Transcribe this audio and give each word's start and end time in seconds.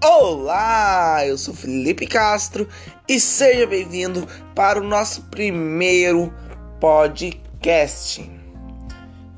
Olá, 0.00 1.26
eu 1.26 1.36
sou 1.36 1.52
Felipe 1.52 2.06
Castro 2.06 2.68
e 3.08 3.18
seja 3.18 3.66
bem-vindo 3.66 4.28
para 4.54 4.80
o 4.80 4.84
nosso 4.84 5.22
primeiro 5.22 6.32
podcast. 6.78 8.30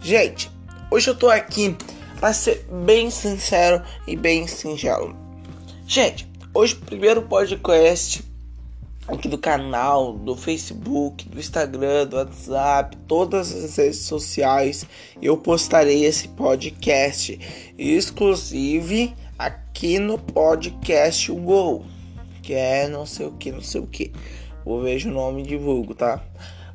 Gente, 0.02 0.50
hoje 0.90 1.08
eu 1.08 1.14
tô 1.14 1.30
aqui 1.30 1.74
para 2.18 2.34
ser 2.34 2.66
bem 2.84 3.10
sincero 3.10 3.82
e 4.06 4.14
bem 4.14 4.46
singelo. 4.46 5.16
Gente, 5.86 6.30
hoje 6.52 6.74
o 6.74 6.84
primeiro 6.84 7.22
podcast 7.22 8.22
aqui 9.08 9.28
do 9.28 9.38
canal, 9.38 10.12
do 10.12 10.36
Facebook, 10.36 11.26
do 11.26 11.40
Instagram, 11.40 12.06
do 12.06 12.16
WhatsApp, 12.16 12.98
todas 13.08 13.50
as 13.54 13.76
redes 13.78 14.00
sociais, 14.00 14.84
eu 15.22 15.38
postarei 15.38 16.04
esse 16.04 16.28
podcast 16.28 17.72
exclusive 17.78 19.14
aqui 19.80 19.98
no 19.98 20.18
podcast 20.18 21.32
Go, 21.32 21.86
que 22.42 22.52
é 22.52 22.86
não 22.86 23.06
sei 23.06 23.26
o 23.26 23.32
que, 23.32 23.50
não 23.50 23.62
sei 23.62 23.80
o 23.80 23.86
que. 23.86 24.12
Vou 24.62 24.82
ver 24.82 25.02
o 25.06 25.10
nome 25.10 25.40
e 25.40 25.46
divulgo, 25.46 25.94
tá? 25.94 26.22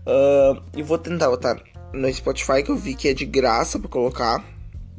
Uh, 0.07 0.59
e 0.75 0.81
vou 0.81 0.97
tentar 0.97 1.29
botar 1.29 1.61
no 1.93 2.11
Spotify 2.11 2.63
que 2.63 2.71
eu 2.71 2.75
vi 2.75 2.95
que 2.95 3.09
é 3.09 3.13
de 3.13 3.23
graça 3.23 3.77
para 3.77 3.87
colocar. 3.87 4.43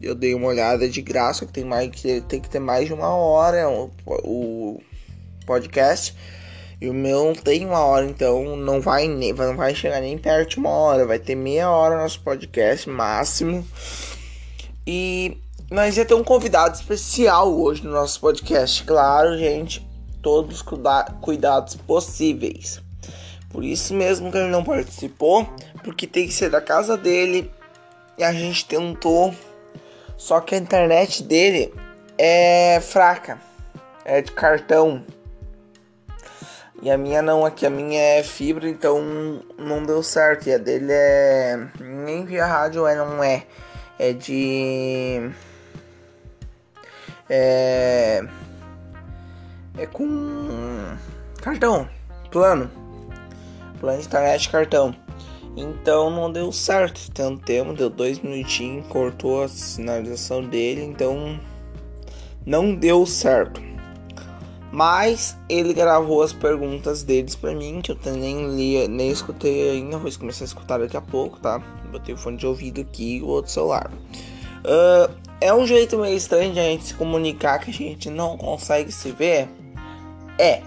Eu 0.00 0.14
dei 0.14 0.34
uma 0.34 0.46
olhada 0.46 0.84
é 0.84 0.88
de 0.88 1.02
graça, 1.02 1.44
que 1.46 1.52
tem 1.52 1.64
mais 1.64 1.90
que 1.90 2.20
tem 2.20 2.40
que 2.40 2.48
ter 2.48 2.60
mais 2.60 2.86
de 2.86 2.94
uma 2.94 3.08
hora 3.08 3.68
o, 3.68 3.90
o 4.06 4.80
podcast. 5.44 6.14
E 6.80 6.88
o 6.88 6.94
meu 6.94 7.34
tem 7.34 7.66
uma 7.66 7.80
hora, 7.80 8.06
então 8.06 8.56
não 8.56 8.80
vai, 8.80 9.08
nem, 9.08 9.32
não 9.32 9.56
vai 9.56 9.74
chegar 9.74 10.00
nem 10.00 10.16
perto 10.16 10.50
de 10.50 10.58
uma 10.58 10.70
hora. 10.70 11.04
Vai 11.04 11.18
ter 11.18 11.34
meia 11.34 11.68
hora 11.68 11.96
nosso 11.96 12.20
podcast 12.20 12.88
máximo. 12.88 13.66
E 14.86 15.38
nós 15.70 15.96
ia 15.96 16.04
ter 16.04 16.14
um 16.14 16.22
convidado 16.22 16.76
especial 16.76 17.52
hoje 17.52 17.84
no 17.84 17.90
nosso 17.90 18.20
podcast. 18.20 18.84
Claro, 18.84 19.36
gente, 19.36 19.86
todos 20.22 20.56
os 20.60 20.64
cuidados 21.20 21.74
possíveis. 21.74 22.80
Por 23.50 23.64
isso 23.64 23.94
mesmo 23.94 24.30
que 24.30 24.38
ele 24.38 24.50
não 24.50 24.62
participou, 24.62 25.48
porque 25.82 26.06
tem 26.06 26.26
que 26.26 26.32
ser 26.32 26.50
da 26.50 26.60
casa 26.60 26.96
dele. 26.96 27.50
E 28.18 28.24
a 28.24 28.32
gente 28.32 28.64
tentou, 28.64 29.34
só 30.16 30.40
que 30.40 30.54
a 30.54 30.58
internet 30.58 31.22
dele 31.22 31.72
é 32.16 32.80
fraca, 32.80 33.38
é 34.04 34.22
de 34.22 34.32
cartão. 34.32 35.04
E 36.82 36.90
a 36.90 36.96
minha 36.96 37.22
não, 37.22 37.44
aqui 37.44 37.66
a 37.66 37.70
minha 37.70 38.00
é 38.00 38.22
fibra, 38.22 38.68
então 38.68 39.42
não 39.58 39.82
deu 39.84 40.02
certo. 40.02 40.48
E 40.48 40.52
a 40.52 40.58
dele 40.58 40.92
é. 40.92 41.68
Nem 41.80 42.24
via 42.24 42.46
rádio 42.46 42.86
é, 42.86 42.94
não 42.94 43.22
é. 43.22 43.46
É 43.98 44.12
de. 44.12 45.30
É. 47.28 48.24
É 49.78 49.86
com. 49.86 50.96
Cartão. 51.40 51.88
Plano. 52.30 52.70
Plano 53.80 54.00
de 54.00 54.06
internet 54.06 54.48
cartão. 54.48 54.94
Então 55.56 56.10
não 56.10 56.30
deu 56.30 56.52
certo. 56.52 57.10
Tentamos, 57.10 57.76
deu 57.76 57.88
dois 57.88 58.20
minutinhos, 58.20 58.86
cortou 58.88 59.42
a 59.42 59.48
sinalização 59.48 60.42
dele, 60.44 60.82
então 60.82 61.40
não 62.44 62.74
deu 62.74 63.06
certo. 63.06 63.60
Mas 64.70 65.36
ele 65.48 65.72
gravou 65.72 66.22
as 66.22 66.32
perguntas 66.32 67.02
deles 67.02 67.34
para 67.34 67.54
mim, 67.54 67.80
que 67.80 67.92
eu 67.92 67.98
nem 68.12 68.54
li, 68.54 68.86
nem 68.88 69.10
escutei 69.10 69.70
ainda, 69.70 69.96
vou 69.96 70.12
começar 70.18 70.44
a 70.44 70.46
escutar 70.46 70.78
daqui 70.78 70.96
a 70.96 71.00
pouco, 71.00 71.38
tá? 71.40 71.58
Botei 71.90 72.14
o 72.14 72.18
fone 72.18 72.36
de 72.36 72.46
ouvido 72.46 72.82
aqui 72.82 73.16
e 73.16 73.22
o 73.22 73.26
outro 73.26 73.50
celular. 73.50 73.90
Uh, 74.58 75.25
é 75.40 75.52
um 75.52 75.66
jeito 75.66 75.98
meio 75.98 76.16
estranho 76.16 76.52
de 76.52 76.60
a 76.60 76.62
gente 76.62 76.84
se 76.86 76.94
comunicar 76.94 77.58
que 77.58 77.70
a 77.70 77.74
gente 77.74 78.08
não 78.08 78.36
consegue 78.36 78.90
se 78.90 79.10
ver? 79.12 79.48
É. 80.38 80.62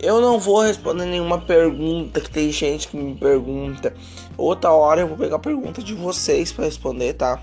Eu 0.00 0.20
não 0.20 0.38
vou 0.40 0.62
responder 0.62 1.04
nenhuma 1.04 1.40
pergunta 1.40 2.20
que 2.20 2.30
tem 2.30 2.50
gente 2.50 2.88
que 2.88 2.96
me 2.96 3.14
pergunta. 3.14 3.94
Outra 4.36 4.72
hora 4.72 5.02
eu 5.02 5.08
vou 5.08 5.16
pegar 5.16 5.36
a 5.36 5.38
pergunta 5.38 5.82
de 5.82 5.94
vocês 5.94 6.50
para 6.50 6.64
responder, 6.64 7.12
tá? 7.14 7.40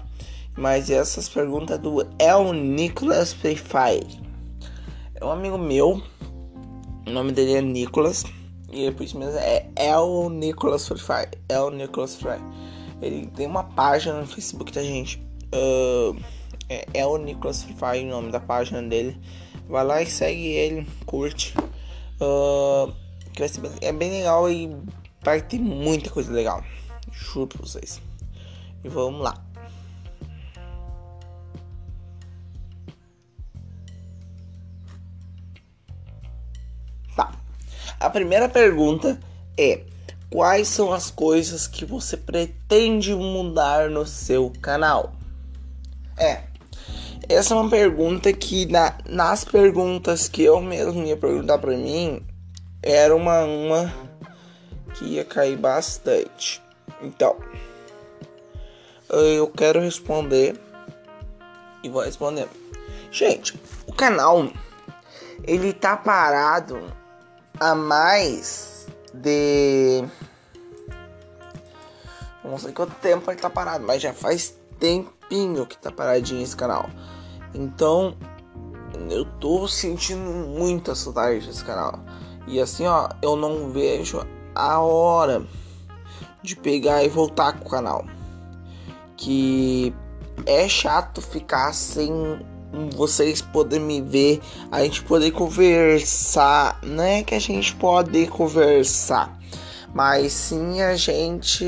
Mas 0.57 0.89
essas 0.89 1.29
perguntas 1.29 1.79
do 1.79 2.05
El 2.17 2.51
Nicolas 2.51 3.31
Free 3.31 3.55
Fire. 3.55 4.19
É 5.15 5.23
um 5.23 5.31
amigo 5.31 5.57
meu. 5.57 6.01
O 7.07 7.09
nome 7.09 7.31
dele 7.31 7.53
é 7.53 7.61
Nicolas. 7.61 8.25
E 8.71 8.85
é 8.85 8.91
por 8.91 9.03
isso 9.03 9.17
mesmo 9.17 9.37
é 9.37 9.67
El 9.75 10.29
Nicolas 10.29 10.85
Free 10.87 10.99
Fire. 10.99 11.29
El 11.47 11.71
Nicolas 11.71 12.15
Free. 12.15 12.41
Ele 13.01 13.27
tem 13.27 13.47
uma 13.47 13.63
página 13.63 14.19
no 14.19 14.27
Facebook 14.27 14.73
da 14.73 14.83
gente. 14.83 15.23
Uh, 15.53 16.15
é 16.69 16.85
El 16.93 17.17
Nicolas 17.17 17.63
Free 17.63 17.75
Fire, 17.75 18.05
o 18.05 18.09
nome 18.09 18.31
da 18.31 18.39
página 18.39 18.81
dele. 18.81 19.19
Vai 19.67 19.83
lá 19.83 20.01
e 20.01 20.05
segue 20.05 20.47
ele, 20.47 20.87
curte. 21.05 21.53
Uh, 22.21 22.93
que 23.33 23.39
vai 23.39 23.49
ser 23.49 23.61
bem, 23.61 23.71
é 23.81 23.91
bem 23.91 24.11
legal 24.11 24.49
e 24.49 24.75
vai 25.21 25.41
ter 25.41 25.59
muita 25.59 26.09
coisa 26.09 26.31
legal. 26.31 26.63
Juro 27.11 27.47
pra 27.47 27.61
vocês. 27.61 28.01
E 28.83 28.87
vamos 28.87 29.21
lá. 29.21 29.49
A 37.99 38.09
primeira 38.09 38.47
pergunta 38.47 39.19
é: 39.57 39.81
quais 40.29 40.69
são 40.69 40.93
as 40.93 41.11
coisas 41.11 41.67
que 41.67 41.83
você 41.83 42.15
pretende 42.15 43.13
mudar 43.13 43.89
no 43.89 44.05
seu 44.05 44.51
canal? 44.61 45.13
É, 46.17 46.43
essa 47.29 47.53
é 47.53 47.57
uma 47.57 47.69
pergunta 47.69 48.33
que 48.33 48.65
na, 48.65 48.97
nas 49.07 49.45
perguntas 49.45 50.27
que 50.27 50.43
eu 50.43 50.59
mesmo 50.59 51.03
ia 51.03 51.15
perguntar 51.15 51.59
para 51.59 51.77
mim 51.77 52.25
era 52.81 53.15
uma 53.15 53.43
uma 53.43 53.93
que 54.95 55.05
ia 55.05 55.23
cair 55.23 55.55
bastante. 55.55 56.61
Então, 57.01 57.37
eu 59.09 59.47
quero 59.47 59.79
responder 59.79 60.59
e 61.83 61.89
vou 61.89 62.03
responder. 62.03 62.47
Gente, 63.11 63.59
o 63.85 63.93
canal 63.93 64.51
ele 65.43 65.71
tá 65.71 65.95
parado 65.95 66.81
a 67.59 67.75
mais 67.75 68.87
de. 69.13 70.03
Não 72.43 72.57
sei 72.57 72.71
quanto 72.71 72.95
tempo 72.95 73.29
ele 73.29 73.39
tá 73.39 73.49
parado, 73.49 73.85
mas 73.85 74.01
já 74.01 74.13
faz 74.13 74.55
tempinho 74.79 75.67
que 75.67 75.77
tá 75.77 75.91
paradinho 75.91 76.41
esse 76.41 76.55
canal. 76.55 76.89
Então 77.53 78.15
eu 79.09 79.25
tô 79.39 79.67
sentindo 79.67 80.29
muita 80.29 80.95
saudade 80.95 81.45
desse 81.45 81.63
canal. 81.63 81.99
E 82.47 82.59
assim, 82.59 82.85
ó, 82.85 83.09
eu 83.21 83.35
não 83.35 83.69
vejo 83.69 84.25
a 84.55 84.79
hora 84.79 85.45
de 86.41 86.55
pegar 86.55 87.03
e 87.03 87.09
voltar 87.09 87.53
com 87.53 87.67
o 87.67 87.69
canal. 87.69 88.05
Que 89.15 89.93
é 90.45 90.67
chato 90.67 91.21
ficar 91.21 91.73
sem 91.73 92.09
vocês 92.95 93.41
poderem 93.41 93.85
me 93.85 94.01
ver, 94.01 94.39
a 94.71 94.83
gente 94.83 95.03
poder 95.03 95.31
conversar, 95.31 96.79
não 96.83 97.03
é 97.03 97.23
que 97.23 97.33
a 97.33 97.39
gente 97.39 97.75
pode 97.75 98.27
conversar, 98.27 99.39
mas 99.93 100.31
sim 100.31 100.81
a 100.81 100.95
gente 100.95 101.65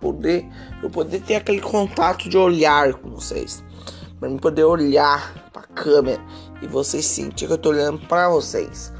poder, 0.00 0.44
eu 0.82 0.90
poder 0.90 1.20
ter 1.22 1.36
aquele 1.36 1.60
contato 1.60 2.28
de 2.28 2.36
olhar 2.36 2.94
com 2.94 3.10
vocês, 3.10 3.62
para 4.20 4.28
mim 4.28 4.36
poder 4.36 4.64
olhar 4.64 5.50
para 5.50 5.62
a 5.62 5.66
câmera 5.66 6.22
e 6.60 6.66
vocês 6.66 7.06
sentir 7.06 7.46
que 7.46 7.52
eu 7.54 7.58
tô 7.58 7.70
olhando 7.70 7.98
para 8.06 8.28
vocês. 8.28 8.92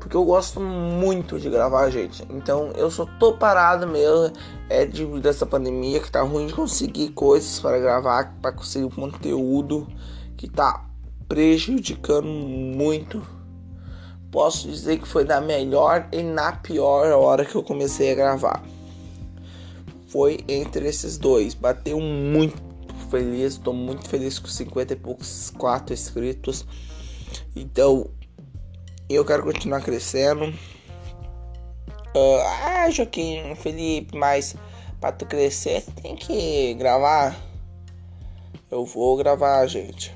Porque 0.00 0.16
eu 0.16 0.24
gosto 0.24 0.58
muito 0.58 1.38
de 1.38 1.48
gravar, 1.48 1.88
gente. 1.90 2.26
Então 2.30 2.72
eu 2.74 2.90
só 2.90 3.06
tô 3.20 3.34
parado 3.34 3.86
mesmo. 3.86 4.32
É 4.68 4.86
devido 4.86 5.26
a 5.26 5.30
essa 5.30 5.46
pandemia 5.46 6.00
que 6.00 6.10
tá 6.10 6.22
ruim 6.22 6.46
de 6.46 6.54
conseguir 6.54 7.10
coisas 7.10 7.60
para 7.60 7.78
gravar, 7.78 8.34
para 8.40 8.50
conseguir 8.50 8.92
conteúdo 8.92 9.86
que 10.36 10.48
tá 10.48 10.86
prejudicando 11.28 12.26
muito. 12.26 13.22
Posso 14.30 14.66
dizer 14.66 14.98
que 14.98 15.06
foi 15.06 15.24
na 15.24 15.40
melhor 15.40 16.08
e 16.10 16.22
na 16.22 16.52
pior 16.52 17.12
hora 17.12 17.44
que 17.44 17.54
eu 17.54 17.62
comecei 17.62 18.10
a 18.10 18.14
gravar. 18.14 18.64
Foi 20.08 20.40
entre 20.48 20.88
esses 20.88 21.18
dois. 21.18 21.54
Bateu 21.54 22.00
muito 22.00 22.71
feliz, 23.12 23.52
estou 23.52 23.74
muito 23.74 24.08
feliz 24.08 24.38
com 24.38 24.48
50 24.48 24.94
e 24.94 24.96
poucos 24.96 25.50
4 25.50 25.92
inscritos. 25.92 26.66
Então, 27.54 28.10
eu 29.08 29.22
quero 29.22 29.42
continuar 29.42 29.82
crescendo. 29.82 30.46
Uh, 32.16 32.40
ah, 32.64 32.90
Joaquim, 32.90 33.54
Felipe, 33.54 34.16
mas 34.16 34.56
para 34.98 35.12
tu 35.12 35.26
crescer 35.26 35.84
tem 36.02 36.16
que 36.16 36.72
gravar. 36.74 37.38
Eu 38.70 38.86
vou 38.86 39.14
gravar, 39.18 39.66
gente. 39.66 40.14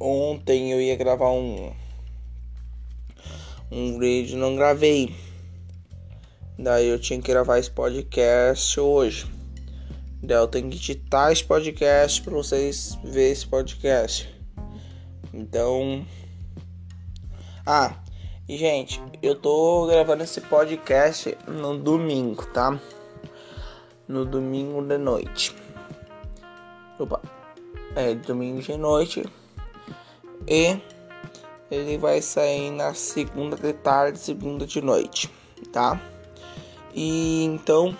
Ontem 0.00 0.72
eu 0.72 0.80
ia 0.80 0.96
gravar 0.96 1.30
um 1.30 1.70
um 3.70 3.98
vídeo, 3.98 4.38
não 4.38 4.56
gravei. 4.56 5.14
Daí 6.58 6.88
eu 6.88 6.98
tinha 6.98 7.20
que 7.20 7.30
gravar 7.30 7.58
esse 7.58 7.70
podcast 7.70 8.80
hoje. 8.80 9.37
Eu 10.22 10.48
tenho 10.48 10.68
que 10.68 10.76
editar 10.76 11.30
esse 11.30 11.44
podcast 11.44 12.20
para 12.22 12.34
vocês 12.34 12.98
verem 13.04 13.32
esse 13.32 13.46
podcast. 13.46 14.28
Então, 15.32 16.04
Ah, 17.64 17.94
e 18.48 18.56
gente, 18.56 19.00
eu 19.22 19.34
tô 19.34 19.86
gravando 19.86 20.24
esse 20.24 20.40
podcast 20.40 21.36
no 21.46 21.78
domingo, 21.78 22.46
tá? 22.46 22.80
No 24.08 24.24
domingo 24.24 24.82
de 24.82 24.98
noite. 24.98 25.54
Opa. 26.98 27.20
É, 27.94 28.14
domingo 28.14 28.60
de 28.60 28.76
noite. 28.76 29.24
E 30.46 30.80
ele 31.70 31.98
vai 31.98 32.20
sair 32.22 32.70
na 32.70 32.94
segunda 32.94 33.56
de 33.56 33.72
tarde, 33.72 34.18
segunda 34.18 34.66
de 34.66 34.80
noite, 34.80 35.30
tá? 35.70 36.00
E 36.94 37.44
então, 37.44 37.96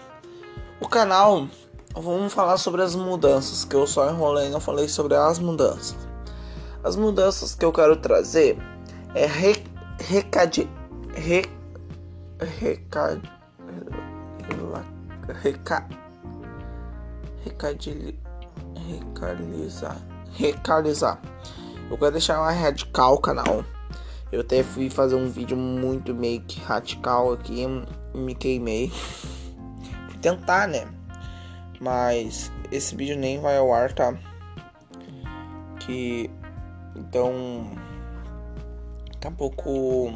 o 0.81 0.89
canal, 0.89 1.47
vamos 1.95 2.33
falar 2.33 2.57
sobre 2.59 2.83
as 2.83 2.95
mudanças, 2.95 3.65
que 3.65 3.75
eu 3.75 3.87
só 3.87 4.11
enrolei, 4.11 4.49
não 4.51 4.61
falei 4.61 4.89
sobre 4.89 5.15
as 5.15 5.39
mudanças. 5.39 5.97
As 6.83 6.97
mudanças 6.97 7.55
que 7.55 7.65
eu 7.65 7.73
quero 7.73 7.97
trazer 7.97 8.57
é 9.15 9.27
re, 9.27 9.65
recade, 9.99 10.69
re, 11.15 11.45
recad, 12.61 13.21
reca, 15.43 15.89
recadili, 17.45 18.19
recalizar, 18.87 19.97
recalizar. 20.33 21.21
Eu 21.91 21.97
quero 21.99 22.13
deixar 22.13 22.39
mais 22.41 22.61
radical 22.61 23.15
o 23.15 23.21
canal. 23.21 23.65
Eu 24.31 24.43
até 24.43 24.63
fui 24.63 24.91
fazer 24.91 25.15
um 25.15 25.31
vídeo 25.31 25.57
muito 25.57 26.15
meio 26.15 26.41
que 26.43 26.61
radical 26.61 27.33
aqui, 27.33 27.67
me 28.15 28.35
queimei. 28.35 28.93
Fui 30.09 30.19
tentar, 30.21 30.69
né? 30.69 30.98
Mas 31.81 32.51
esse 32.73 32.95
vídeo 32.95 33.17
nem 33.17 33.41
vai 33.41 33.57
ao 33.57 33.73
ar, 33.73 33.93
tá? 33.93 34.17
Que 35.81 36.31
então 36.97 37.67
Daqui 39.19 39.27
a 39.27 39.31
pouco 39.33 40.13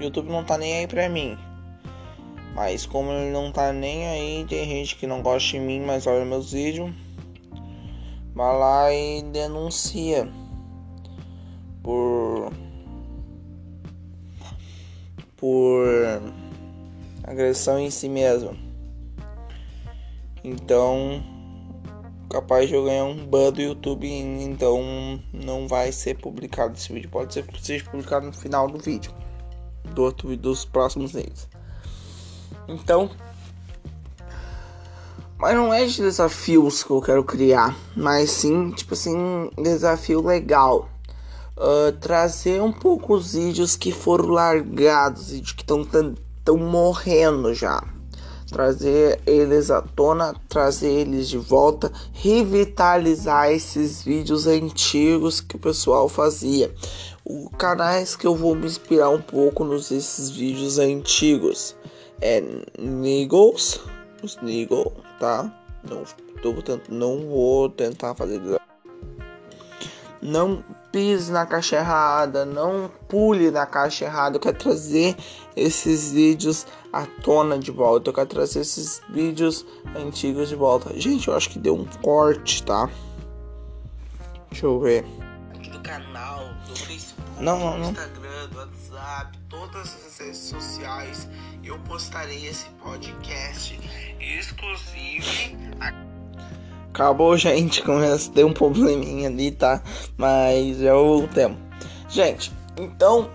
YouTube 0.00 0.30
não 0.30 0.44
tá 0.44 0.56
nem 0.56 0.78
aí 0.78 0.86
pra 0.86 1.08
mim. 1.08 1.36
Mas 2.54 2.86
como 2.86 3.10
ele 3.10 3.32
não 3.32 3.50
tá 3.50 3.72
nem 3.72 4.06
aí, 4.06 4.46
tem 4.48 4.64
gente 4.64 4.94
que 4.94 5.04
não 5.04 5.20
gosta 5.20 5.50
de 5.50 5.58
mim, 5.58 5.80
mas 5.80 6.06
olha 6.06 6.24
meus 6.24 6.52
vídeos. 6.52 6.94
Vai 8.32 8.56
lá 8.56 8.92
e 8.92 9.22
denuncia 9.22 10.28
por 11.82 12.52
por 15.36 15.84
agressão 17.24 17.80
em 17.80 17.90
si 17.90 18.08
mesmo. 18.08 18.65
Então 20.46 21.24
capaz 22.30 22.68
de 22.68 22.74
eu 22.76 22.84
ganhar 22.84 23.04
um 23.04 23.26
ban 23.26 23.50
do 23.50 23.60
YouTube, 23.60 24.08
então 24.08 25.20
não 25.32 25.66
vai 25.66 25.90
ser 25.90 26.16
publicado 26.18 26.74
esse 26.74 26.92
vídeo. 26.92 27.10
Pode 27.10 27.34
ser 27.34 27.44
que 27.44 27.64
seja 27.64 27.84
publicado 27.90 28.26
no 28.26 28.32
final 28.32 28.68
do 28.68 28.78
vídeo, 28.78 29.12
do 29.92 30.04
outro 30.04 30.36
dos 30.36 30.64
próximos 30.64 31.10
vídeos. 31.10 31.48
Então, 32.68 33.10
mas 35.36 35.56
não 35.56 35.74
é 35.74 35.84
de 35.84 36.00
desafios 36.00 36.84
que 36.84 36.90
eu 36.90 37.02
quero 37.02 37.24
criar, 37.24 37.76
mas 37.96 38.30
sim, 38.30 38.70
tipo 38.70 38.94
assim, 38.94 39.50
desafio 39.60 40.24
legal. 40.24 40.88
Uh, 41.56 41.90
trazer 42.00 42.62
um 42.62 42.72
pouco 42.72 43.14
os 43.14 43.32
vídeos 43.32 43.76
que 43.76 43.90
foram 43.90 44.28
largados 44.28 45.32
e 45.32 45.40
que 45.40 45.62
estão 45.62 46.56
morrendo 46.56 47.52
já 47.52 47.95
trazer 48.50 49.20
eles 49.26 49.70
à 49.70 49.82
tona, 49.82 50.34
trazer 50.48 50.90
eles 50.90 51.28
de 51.28 51.38
volta, 51.38 51.92
revitalizar 52.12 53.50
esses 53.50 54.02
vídeos 54.02 54.46
antigos 54.46 55.40
que 55.40 55.56
o 55.56 55.58
pessoal 55.58 56.08
fazia. 56.08 56.72
O 57.24 57.50
canais 57.50 58.14
que 58.14 58.26
eu 58.26 58.36
vou 58.36 58.54
me 58.54 58.66
inspirar 58.66 59.10
um 59.10 59.20
pouco 59.20 59.64
nos 59.64 59.90
esses 59.90 60.30
vídeos 60.30 60.78
antigos 60.78 61.74
é 62.20 62.42
Niggles, 62.78 63.80
os 64.22 64.36
Niggle, 64.40 64.92
tá? 65.18 65.52
Não, 65.88 66.02
tô, 66.40 66.54
não 66.88 67.26
vou 67.26 67.68
tentar 67.68 68.14
fazer 68.14 68.40
não 70.26 70.64
pise 70.96 71.30
na 71.30 71.44
caixa 71.44 71.76
errada, 71.76 72.46
não 72.46 72.90
pule 73.06 73.50
na 73.50 73.66
caixa 73.66 74.06
errada. 74.06 74.36
Eu 74.36 74.40
quero 74.40 74.56
trazer 74.56 75.14
esses 75.54 76.10
vídeos 76.10 76.66
à 76.90 77.04
tona 77.04 77.58
de 77.58 77.70
volta. 77.70 78.08
Eu 78.08 78.14
quero 78.14 78.26
trazer 78.26 78.60
esses 78.60 79.02
vídeos 79.10 79.66
antigos 79.94 80.48
de 80.48 80.56
volta. 80.56 80.98
Gente, 80.98 81.28
eu 81.28 81.36
acho 81.36 81.50
que 81.50 81.58
deu 81.58 81.74
um 81.74 81.84
corte, 82.00 82.62
tá? 82.62 82.88
Deixa 84.50 84.64
eu 84.64 84.80
ver. 84.80 85.04
Aqui 85.54 85.68
do 85.68 85.80
canal, 85.82 86.48
do 86.66 86.74
Facebook, 86.74 87.42
não, 87.42 87.58
não, 87.58 87.78
não. 87.78 87.92
do 87.92 88.00
Instagram, 88.00 88.48
do 88.48 88.56
WhatsApp, 88.56 89.38
todas 89.50 89.94
as 90.06 90.18
redes 90.18 90.38
sociais, 90.38 91.28
eu 91.62 91.78
postarei 91.80 92.46
esse 92.46 92.70
podcast 92.82 93.78
exclusivo. 94.18 95.26
Acabou, 96.96 97.36
gente. 97.38 97.82
Começa 97.82 98.30
a 98.30 98.32
ter 98.32 98.44
um 98.44 98.52
probleminha 98.54 99.28
ali, 99.28 99.50
tá? 99.50 99.82
Mas 100.16 100.78
já 100.78 100.94
voltemos. 100.94 101.58
Gente, 102.08 102.50
então 102.78 103.30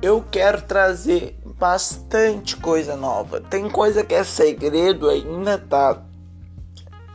eu 0.00 0.24
quero 0.30 0.62
trazer 0.62 1.36
bastante 1.58 2.56
coisa 2.56 2.96
nova. 2.96 3.40
Tem 3.40 3.68
coisa 3.68 4.04
que 4.04 4.14
é 4.14 4.22
segredo 4.22 5.08
ainda, 5.08 5.58
tá? 5.58 6.00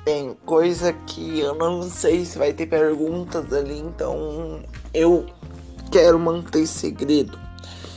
Tem 0.03 0.35
coisa 0.45 0.91
que 0.91 1.39
eu 1.39 1.55
não 1.55 1.83
sei 1.83 2.25
se 2.25 2.37
vai 2.37 2.53
ter 2.53 2.65
perguntas 2.65 3.51
ali, 3.51 3.77
então 3.77 4.61
eu 4.93 5.25
quero 5.91 6.17
manter 6.17 6.65
segredo. 6.65 7.37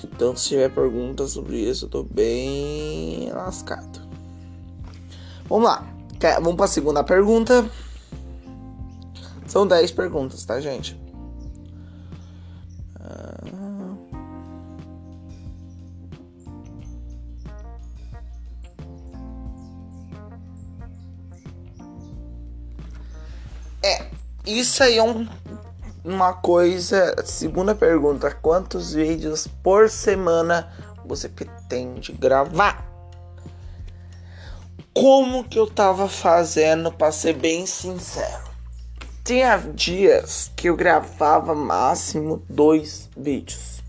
Então, 0.05 0.35
se 0.37 0.49
tiver 0.49 0.71
perguntas 0.71 1.33
sobre 1.33 1.59
isso, 1.59 1.87
eu 1.87 1.89
tô 1.89 2.03
bem 2.03 3.31
lascado. 3.33 4.01
Vamos 5.49 5.65
lá. 5.65 5.90
Vamos 6.21 6.57
para 6.57 6.67
a 6.67 6.69
segunda 6.69 7.03
pergunta. 7.03 7.65
São 9.47 9.67
10 9.67 9.91
perguntas, 9.93 10.45
tá, 10.45 10.61
gente? 10.61 11.01
Ah. 13.01 13.71
É, 23.83 24.07
isso 24.47 24.83
aí 24.83 24.99
é 24.99 25.03
um, 25.03 25.27
uma 26.05 26.35
coisa. 26.35 27.17
Segunda 27.25 27.75
pergunta: 27.75 28.31
quantos 28.31 28.93
vídeos 28.93 29.47
por 29.63 29.89
semana 29.89 30.71
você 31.05 31.29
pretende 31.29 32.13
gravar? 32.13 32.90
Como 34.95 35.45
que 35.45 35.59
eu 35.59 35.67
tava 35.67 36.09
fazendo, 36.09 36.91
para 36.93 37.13
ser 37.13 37.35
bem 37.35 37.67
sincero. 37.67 38.51
Tinha 39.25 39.57
dias 39.57 40.51
que 40.57 40.69
eu 40.69 40.77
gravava 40.77 41.55
máximo 41.55 42.43
dois 42.49 43.09
vídeos. 43.17 43.83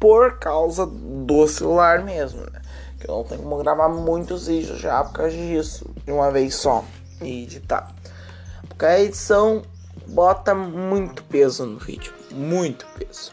Por 0.00 0.38
causa 0.38 0.86
do 0.86 1.46
celular 1.46 2.04
mesmo, 2.04 2.40
né? 2.50 2.62
Que 2.98 3.10
eu 3.10 3.16
não 3.16 3.24
tenho 3.24 3.42
como 3.42 3.58
gravar 3.58 3.88
muitos 3.88 4.46
vídeos 4.46 4.80
já 4.80 5.04
por 5.04 5.12
causa 5.12 5.36
disso, 5.36 5.90
de 6.04 6.12
uma 6.12 6.30
vez 6.30 6.54
só, 6.54 6.84
e 7.20 7.42
editar. 7.42 7.92
Porque 8.68 8.86
a 8.86 9.00
edição 9.00 9.62
bota 10.06 10.54
muito 10.54 11.22
peso 11.24 11.66
no 11.66 11.78
vídeo, 11.78 12.12
muito 12.30 12.86
peso. 12.96 13.32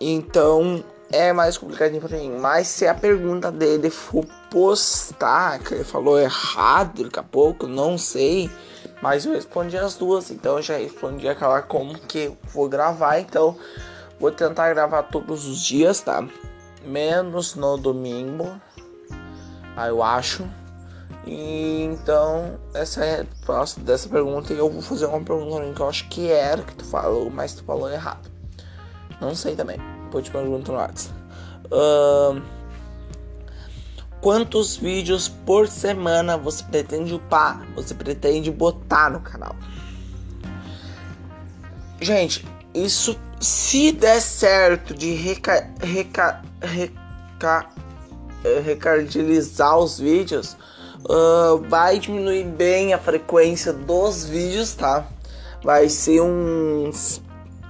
Então 0.00 0.84
é 1.10 1.32
mais 1.32 1.56
complicadinho 1.56 2.00
pra 2.00 2.16
mim. 2.16 2.30
Mas 2.38 2.68
se 2.68 2.86
a 2.86 2.94
pergunta 2.94 3.50
dele 3.50 3.90
for 3.90 4.24
postar, 4.50 5.58
que 5.60 5.74
ele 5.74 5.84
falou 5.84 6.18
errado 6.18 7.04
daqui 7.04 7.18
a 7.18 7.22
pouco, 7.22 7.66
não 7.66 7.96
sei. 7.96 8.50
Mas 9.00 9.24
eu 9.24 9.32
respondi 9.32 9.76
as 9.76 9.94
duas, 9.94 10.30
então 10.30 10.56
eu 10.56 10.62
já 10.62 10.76
respondi 10.76 11.28
aquela 11.28 11.62
como 11.62 11.98
que 11.98 12.32
vou 12.52 12.68
gravar. 12.68 13.20
Então 13.20 13.56
vou 14.18 14.30
tentar 14.30 14.72
gravar 14.74 15.04
todos 15.04 15.46
os 15.46 15.60
dias, 15.60 16.00
tá? 16.00 16.26
Menos 16.84 17.54
no 17.54 17.76
domingo, 17.76 18.60
aí 19.76 19.90
eu 19.90 20.02
acho. 20.02 20.48
E, 21.26 21.82
então, 21.82 22.58
essa 22.72 23.04
é 23.04 23.20
a 23.20 23.80
dessa 23.80 24.08
pergunta. 24.08 24.52
E 24.52 24.58
eu 24.58 24.70
vou 24.70 24.80
fazer 24.80 25.06
uma 25.06 25.20
pergunta 25.20 25.72
que 25.74 25.80
eu 25.80 25.88
acho 25.88 26.08
que 26.08 26.30
era 26.30 26.62
que 26.62 26.74
tu 26.74 26.84
falou, 26.84 27.28
mas 27.30 27.52
tu 27.52 27.62
falou 27.64 27.90
errado. 27.90 28.30
Não 29.20 29.34
sei 29.34 29.54
também. 29.54 29.97
Depois 30.08 30.24
te 30.24 30.30
pergunto 30.30 30.72
no 30.72 30.78
WhatsApp. 30.78 31.14
Uh, 31.66 32.40
quantos 34.22 34.74
vídeos 34.74 35.28
por 35.28 35.68
semana 35.68 36.38
você 36.38 36.64
pretende 36.64 37.14
upar? 37.14 37.62
Você 37.76 37.94
pretende 37.94 38.50
botar 38.50 39.10
no 39.10 39.20
canal? 39.20 39.54
Gente, 42.00 42.46
isso 42.74 43.20
se 43.38 43.92
der 43.92 44.22
certo 44.22 44.94
de 44.94 45.12
reca, 45.12 45.70
reca, 45.78 46.42
reca, 46.62 47.66
eh, 48.44 49.76
os 49.76 49.98
vídeos, 49.98 50.56
uh, 51.04 51.58
vai 51.68 51.98
diminuir 51.98 52.44
bem 52.44 52.94
a 52.94 52.98
frequência 52.98 53.74
dos 53.74 54.24
vídeos, 54.24 54.74
tá? 54.74 55.06
Vai 55.62 55.90
ser 55.90 56.22
uns 56.22 57.20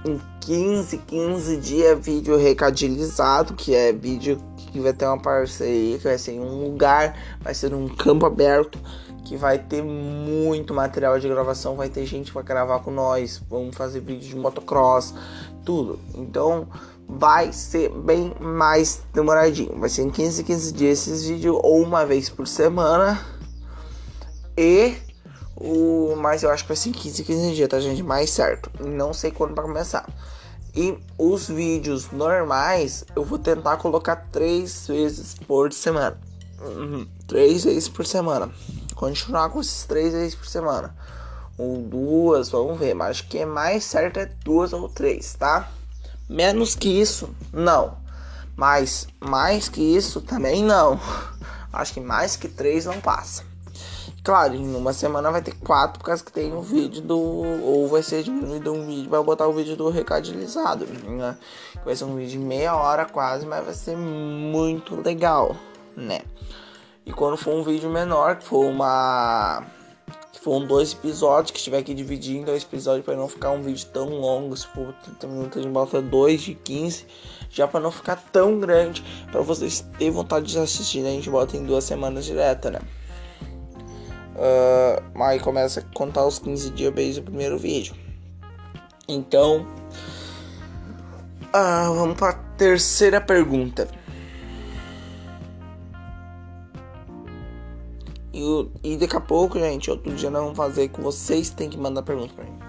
em 0.05 0.19
15, 0.41 0.97
15 0.97 1.57
dias 1.57 1.99
vídeo 1.99 2.37
recadilizado, 2.37 3.53
que 3.53 3.75
é 3.75 3.91
vídeo 3.91 4.41
que 4.57 4.79
vai 4.79 4.93
ter 4.93 5.05
uma 5.05 5.19
parceria, 5.19 5.97
que 5.97 6.03
vai 6.03 6.17
ser 6.17 6.33
em 6.33 6.39
um 6.39 6.63
lugar, 6.63 7.17
vai 7.41 7.53
ser 7.53 7.73
um 7.73 7.87
campo 7.87 8.25
aberto, 8.25 8.79
que 9.25 9.35
vai 9.35 9.59
ter 9.59 9.83
muito 9.83 10.73
material 10.73 11.19
de 11.19 11.27
gravação, 11.27 11.75
vai 11.75 11.89
ter 11.89 12.05
gente 12.05 12.31
para 12.31 12.41
gravar 12.41 12.79
com 12.79 12.91
nós, 12.91 13.41
vamos 13.49 13.75
fazer 13.75 13.99
vídeo 13.99 14.29
de 14.29 14.35
motocross, 14.35 15.13
tudo. 15.65 15.99
Então 16.15 16.67
vai 17.07 17.51
ser 17.51 17.89
bem 17.89 18.33
mais 18.39 19.01
demoradinho. 19.13 19.77
Vai 19.79 19.89
ser 19.89 20.03
em 20.03 20.09
15, 20.09 20.43
15 20.43 20.73
dias 20.73 20.99
esses 20.99 21.25
vídeos 21.25 21.59
ou 21.61 21.81
uma 21.81 22.05
vez 22.05 22.29
por 22.29 22.47
semana. 22.47 23.19
E 24.57 24.95
o 25.59 26.15
mas 26.15 26.43
eu 26.43 26.49
acho 26.49 26.63
que 26.63 26.69
vai 26.69 26.77
ser 26.77 26.89
em 26.89 26.93
15, 26.93 27.23
15 27.23 27.53
dias, 27.53 27.69
tá 27.69 27.79
gente? 27.79 28.01
Mais 28.01 28.29
certo. 28.29 28.71
Não 28.79 29.13
sei 29.13 29.31
quando 29.31 29.53
vai 29.53 29.65
começar. 29.65 30.07
E 30.75 30.97
os 31.17 31.47
vídeos 31.47 32.11
normais 32.11 33.03
eu 33.15 33.25
vou 33.25 33.37
tentar 33.37 33.77
colocar 33.77 34.15
três 34.31 34.87
vezes 34.87 35.35
por 35.47 35.73
semana. 35.73 36.17
Uhum, 36.61 37.07
três 37.27 37.63
vezes 37.63 37.89
por 37.89 38.05
semana. 38.05 38.49
Continuar 38.95 39.49
com 39.49 39.59
esses 39.59 39.83
três 39.83 40.13
vezes 40.13 40.35
por 40.35 40.47
semana. 40.47 40.95
Ou 41.57 41.77
duas, 41.81 42.49
vamos 42.49 42.79
ver. 42.79 42.93
Mas 42.93 43.11
acho 43.11 43.27
que 43.27 43.39
é 43.39 43.45
mais 43.45 43.83
certo 43.83 44.17
é 44.17 44.25
duas 44.43 44.71
ou 44.71 44.87
três, 44.87 45.33
tá? 45.33 45.69
Menos 46.29 46.75
que 46.75 46.87
isso, 46.87 47.35
não. 47.51 47.97
Mas 48.55 49.07
mais 49.19 49.67
que 49.67 49.81
isso 49.81 50.21
também 50.21 50.63
não. 50.63 50.99
Acho 51.71 51.93
que 51.93 51.99
mais 51.99 52.35
que 52.35 52.47
três 52.47 52.85
não 52.85 52.99
passa. 52.99 53.48
Claro, 54.23 54.53
em 54.53 54.75
uma 54.75 54.91
semana 54.91 55.31
vai 55.31 55.41
ter 55.41 55.55
quatro, 55.55 55.99
por 55.99 56.05
causa 56.05 56.23
que 56.23 56.31
tem 56.31 56.53
um 56.53 56.61
vídeo 56.61 57.01
do. 57.01 57.17
Ou 57.17 57.87
vai 57.87 58.03
ser 58.03 58.23
diminuído 58.23 58.73
um 58.73 58.85
vídeo, 58.85 59.09
vai 59.09 59.23
botar 59.23 59.47
o 59.47 59.53
vídeo 59.53 59.75
do 59.75 59.89
recadilizado. 59.89 60.85
Né? 60.85 61.37
Vai 61.85 61.95
ser 61.95 62.03
um 62.03 62.15
vídeo 62.15 62.31
de 62.31 62.39
meia 62.39 62.75
hora 62.75 63.05
quase, 63.05 63.45
mas 63.45 63.63
vai 63.63 63.73
ser 63.73 63.95
muito 63.95 64.95
legal, 65.01 65.55
né? 65.95 66.21
E 67.05 67.13
quando 67.13 67.37
for 67.37 67.55
um 67.55 67.63
vídeo 67.63 67.89
menor, 67.89 68.35
que 68.35 68.45
for 68.45 68.65
uma. 68.65 69.65
Que 70.33 70.39
for 70.39 70.61
um 70.61 70.67
dois 70.67 70.93
episódios, 70.93 71.51
que 71.51 71.61
tiver 71.61 71.81
que 71.81 71.93
dividir 71.93 72.37
em 72.37 72.43
dois 72.43 72.63
episódios 72.63 73.05
para 73.05 73.15
não 73.15 73.27
ficar 73.27 73.51
um 73.51 73.61
vídeo 73.61 73.87
tão 73.87 74.09
longo, 74.09 74.55
se 74.55 74.67
for 74.67 74.93
30 75.03 75.27
minutos, 75.27 75.61
de 75.63 75.69
bota 75.69 76.01
2 76.01 76.41
de 76.41 76.55
15, 76.55 77.07
já 77.49 77.67
para 77.67 77.79
não 77.79 77.91
ficar 77.91 78.17
tão 78.31 78.59
grande, 78.59 79.03
para 79.31 79.41
vocês 79.41 79.83
terem 79.97 80.11
vontade 80.11 80.45
de 80.45 80.59
assistir, 80.59 81.01
né? 81.01 81.09
A 81.09 81.13
gente 81.13 81.29
bota 81.29 81.55
em 81.57 81.63
duas 81.63 81.83
semanas 81.83 82.25
direta, 82.25 82.69
né? 82.69 82.79
Uh, 84.39 85.21
aí 85.21 85.37
começa 85.37 85.81
a 85.81 85.83
contar 85.93 86.25
os 86.25 86.39
15 86.39 86.69
dias 86.69 86.93
desde 86.93 87.19
o 87.19 87.23
primeiro 87.23 87.57
vídeo. 87.57 87.93
Então, 89.05 89.67
uh, 91.47 91.93
vamos 91.93 92.17
para 92.17 92.29
a 92.29 92.33
terceira 92.55 93.19
pergunta. 93.19 93.89
E, 98.33 98.69
e 98.81 98.95
daqui 98.95 99.17
a 99.17 99.19
pouco, 99.19 99.59
gente, 99.59 99.91
outro 99.91 100.15
dia 100.15 100.29
nós 100.29 100.41
vamos 100.41 100.57
fazer 100.57 100.87
que 100.87 101.01
vocês 101.01 101.49
têm 101.49 101.69
que 101.69 101.77
mandar 101.77 102.03
pergunta 102.03 102.33
para 102.33 102.45
mim. 102.45 102.68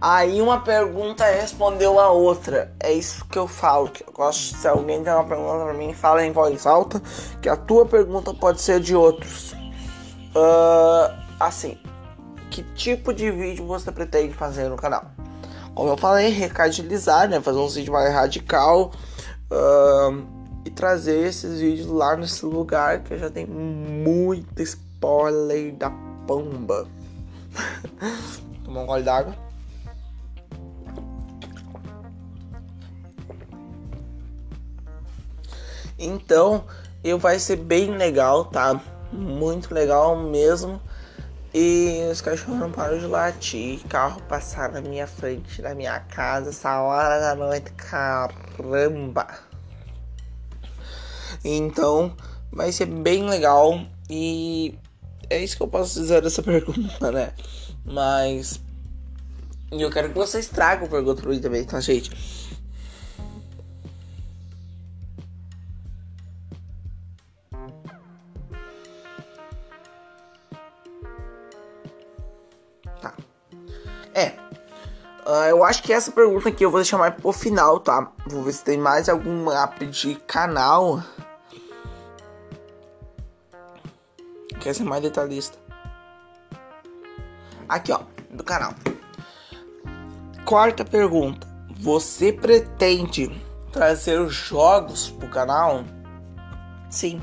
Aí 0.00 0.42
uma 0.42 0.60
pergunta 0.60 1.24
respondeu 1.24 1.98
a 1.98 2.10
outra. 2.10 2.72
É 2.78 2.92
isso 2.92 3.24
que 3.24 3.38
eu 3.38 3.46
falo. 3.46 3.88
Que 3.88 4.04
eu 4.04 4.12
gosto. 4.12 4.56
Se 4.56 4.68
alguém 4.68 5.02
tem 5.02 5.12
uma 5.12 5.24
pergunta 5.24 5.64
pra 5.64 5.74
mim, 5.74 5.94
fala 5.94 6.24
em 6.24 6.32
voz 6.32 6.66
alta. 6.66 7.00
Que 7.40 7.48
a 7.48 7.56
tua 7.56 7.86
pergunta 7.86 8.34
pode 8.34 8.60
ser 8.60 8.80
de 8.80 8.94
outros. 8.94 9.52
Uh, 10.34 11.16
assim, 11.40 11.78
que 12.50 12.62
tipo 12.74 13.12
de 13.12 13.30
vídeo 13.30 13.66
você 13.66 13.90
pretende 13.90 14.34
fazer 14.34 14.68
no 14.68 14.76
canal? 14.76 15.06
Como 15.74 15.90
eu 15.90 15.96
falei, 15.96 16.28
recadilizar, 16.28 17.28
né? 17.28 17.40
Fazer 17.40 17.58
um 17.58 17.68
vídeo 17.68 17.92
mais 17.92 18.12
radical. 18.12 18.92
Uh, 19.50 20.26
e 20.66 20.70
trazer 20.70 21.26
esses 21.26 21.60
vídeos 21.60 21.86
lá 21.86 22.16
nesse 22.16 22.44
lugar 22.44 23.00
que 23.04 23.16
já 23.16 23.30
tem 23.30 23.46
muito 23.46 24.60
spoiler 24.62 25.72
da 25.74 25.90
pomba. 26.26 26.86
Tomar 28.64 28.80
um 28.82 28.86
gole 28.86 29.02
d'água. 29.04 29.45
Então, 35.98 36.64
eu 37.02 37.18
vai 37.18 37.38
ser 37.38 37.56
bem 37.56 37.96
legal, 37.96 38.44
tá? 38.44 38.80
Muito 39.12 39.72
legal 39.72 40.16
mesmo. 40.16 40.80
E 41.54 42.06
os 42.10 42.20
cachorros 42.20 42.58
não 42.60 42.70
param 42.70 42.98
de 42.98 43.06
latir. 43.06 43.80
Carro 43.88 44.20
passar 44.22 44.70
na 44.70 44.80
minha 44.80 45.06
frente, 45.06 45.62
na 45.62 45.74
minha 45.74 45.98
casa, 46.00 46.50
essa 46.50 46.82
hora 46.82 47.18
da 47.18 47.34
noite. 47.34 47.70
Caramba! 47.72 49.26
Então, 51.42 52.14
vai 52.52 52.72
ser 52.72 52.86
bem 52.86 53.26
legal. 53.26 53.80
E 54.10 54.78
é 55.30 55.42
isso 55.42 55.56
que 55.56 55.62
eu 55.62 55.68
posso 55.68 55.98
dizer 55.98 56.20
dessa 56.20 56.42
pergunta, 56.44 57.10
né? 57.10 57.32
Mas. 57.84 58.60
Eu 59.72 59.90
quero 59.90 60.10
que 60.10 60.14
vocês 60.14 60.48
tragam 60.48 60.88
pergunta 60.88 61.22
pra 61.22 61.30
mim 61.30 61.40
também, 61.40 61.64
tá, 61.64 61.80
gente? 61.80 62.10
Eu 75.56 75.64
acho 75.64 75.82
que 75.82 75.92
essa 75.92 76.12
pergunta 76.12 76.48
aqui 76.48 76.64
eu 76.64 76.70
vou 76.70 76.80
deixar 76.80 76.98
mais 76.98 77.14
pro 77.14 77.32
final, 77.32 77.80
tá? 77.80 78.12
Vou 78.26 78.42
ver 78.42 78.52
se 78.52 78.64
tem 78.64 78.78
mais 78.78 79.08
algum 79.08 79.50
app 79.50 79.84
de 79.86 80.14
canal. 80.26 81.02
Quer 84.60 84.74
ser 84.74 84.84
mais 84.84 85.02
detalhista. 85.02 85.58
Aqui, 87.68 87.92
ó, 87.92 88.00
do 88.30 88.44
canal. 88.44 88.74
Quarta 90.44 90.84
pergunta. 90.84 91.46
Você 91.78 92.32
pretende 92.32 93.30
trazer 93.72 94.26
jogos 94.28 95.10
pro 95.10 95.28
canal? 95.28 95.84
Sim. 96.88 97.20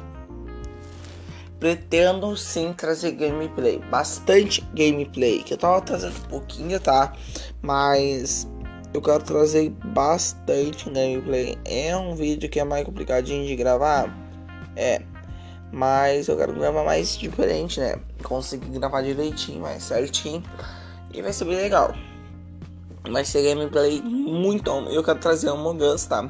Pretendo 1.63 2.35
sim 2.35 2.73
trazer 2.73 3.11
gameplay, 3.11 3.79
bastante 3.89 4.59
gameplay, 4.73 5.41
que 5.43 5.53
eu 5.53 5.57
tava 5.57 5.79
trazendo 5.79 6.17
um 6.17 6.27
pouquinho, 6.27 6.77
tá? 6.77 7.13
Mas 7.61 8.45
eu 8.93 9.01
quero 9.01 9.23
trazer 9.23 9.69
bastante 9.69 10.89
gameplay. 10.89 11.57
É 11.63 11.95
um 11.95 12.15
vídeo 12.15 12.49
que 12.49 12.59
é 12.59 12.65
mais 12.65 12.83
complicadinho 12.83 13.47
de 13.47 13.55
gravar, 13.55 14.13
é, 14.75 15.03
mas 15.71 16.27
eu 16.27 16.35
quero 16.35 16.51
gravar 16.51 16.83
mais 16.83 17.17
diferente, 17.17 17.79
né? 17.79 17.95
Conseguir 18.21 18.77
gravar 18.77 19.01
direitinho, 19.01 19.61
mais 19.61 19.83
certinho, 19.83 20.43
e 21.13 21.21
vai 21.21 21.31
ser 21.31 21.45
bem 21.45 21.55
legal. 21.55 21.95
Vai 23.09 23.23
ser 23.23 23.41
gameplay 23.41 24.01
muito. 24.01 24.69
Eu 24.69 25.01
quero 25.01 25.19
trazer 25.19 25.49
um 25.49 25.53
Among 25.53 25.81
Us, 25.81 26.07
tá? 26.07 26.29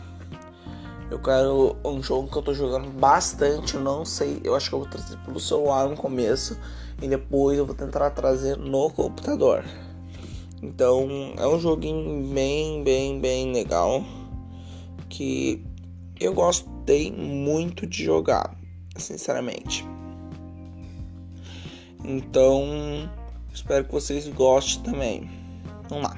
Eu 1.13 1.19
quero 1.19 1.77
um 1.85 2.01
jogo 2.01 2.27
que 2.27 2.35
eu 2.35 2.41
tô 2.41 2.55
jogando 2.55 2.89
bastante, 2.89 3.77
não 3.77 4.03
sei, 4.03 4.41
eu 4.43 4.55
acho 4.55 4.69
que 4.69 4.73
eu 4.73 4.79
vou 4.79 4.89
trazer 4.89 5.15
pelo 5.17 5.39
celular 5.39 5.87
no 5.87 5.95
começo 5.95 6.59
e 6.99 7.07
depois 7.07 7.55
eu 7.55 7.67
vou 7.67 7.75
tentar 7.75 8.09
trazer 8.09 8.57
no 8.57 8.89
computador. 8.89 9.63
Então 10.59 11.07
é 11.37 11.45
um 11.45 11.59
joguinho 11.59 12.33
bem, 12.33 12.83
bem, 12.83 13.21
bem 13.21 13.53
legal 13.53 14.03
que 15.07 15.63
eu 16.19 16.33
gostei 16.33 17.11
muito 17.11 17.85
de 17.85 18.03
jogar, 18.03 18.57
sinceramente. 18.97 19.85
Então 22.03 23.07
espero 23.53 23.85
que 23.85 23.91
vocês 23.91 24.27
gostem 24.29 24.81
também. 24.81 25.29
Vamos 25.87 26.05
lá. 26.05 26.17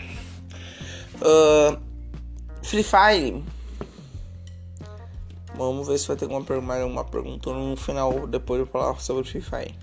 Uh, 1.19 1.77
Free 2.63 2.81
Fire. 2.81 3.54
Vamos 5.57 5.87
ver 5.87 5.97
se 5.97 6.07
vai 6.07 6.17
ter 6.17 6.25
alguma 6.25 6.85
uma 6.85 7.05
pergunta 7.05 7.53
no 7.53 7.77
final 7.77 8.27
depois 8.27 8.59
eu 8.59 8.67
falar 8.67 8.99
sobre 8.99 9.23
Free 9.23 9.41
Fire. 9.41 9.75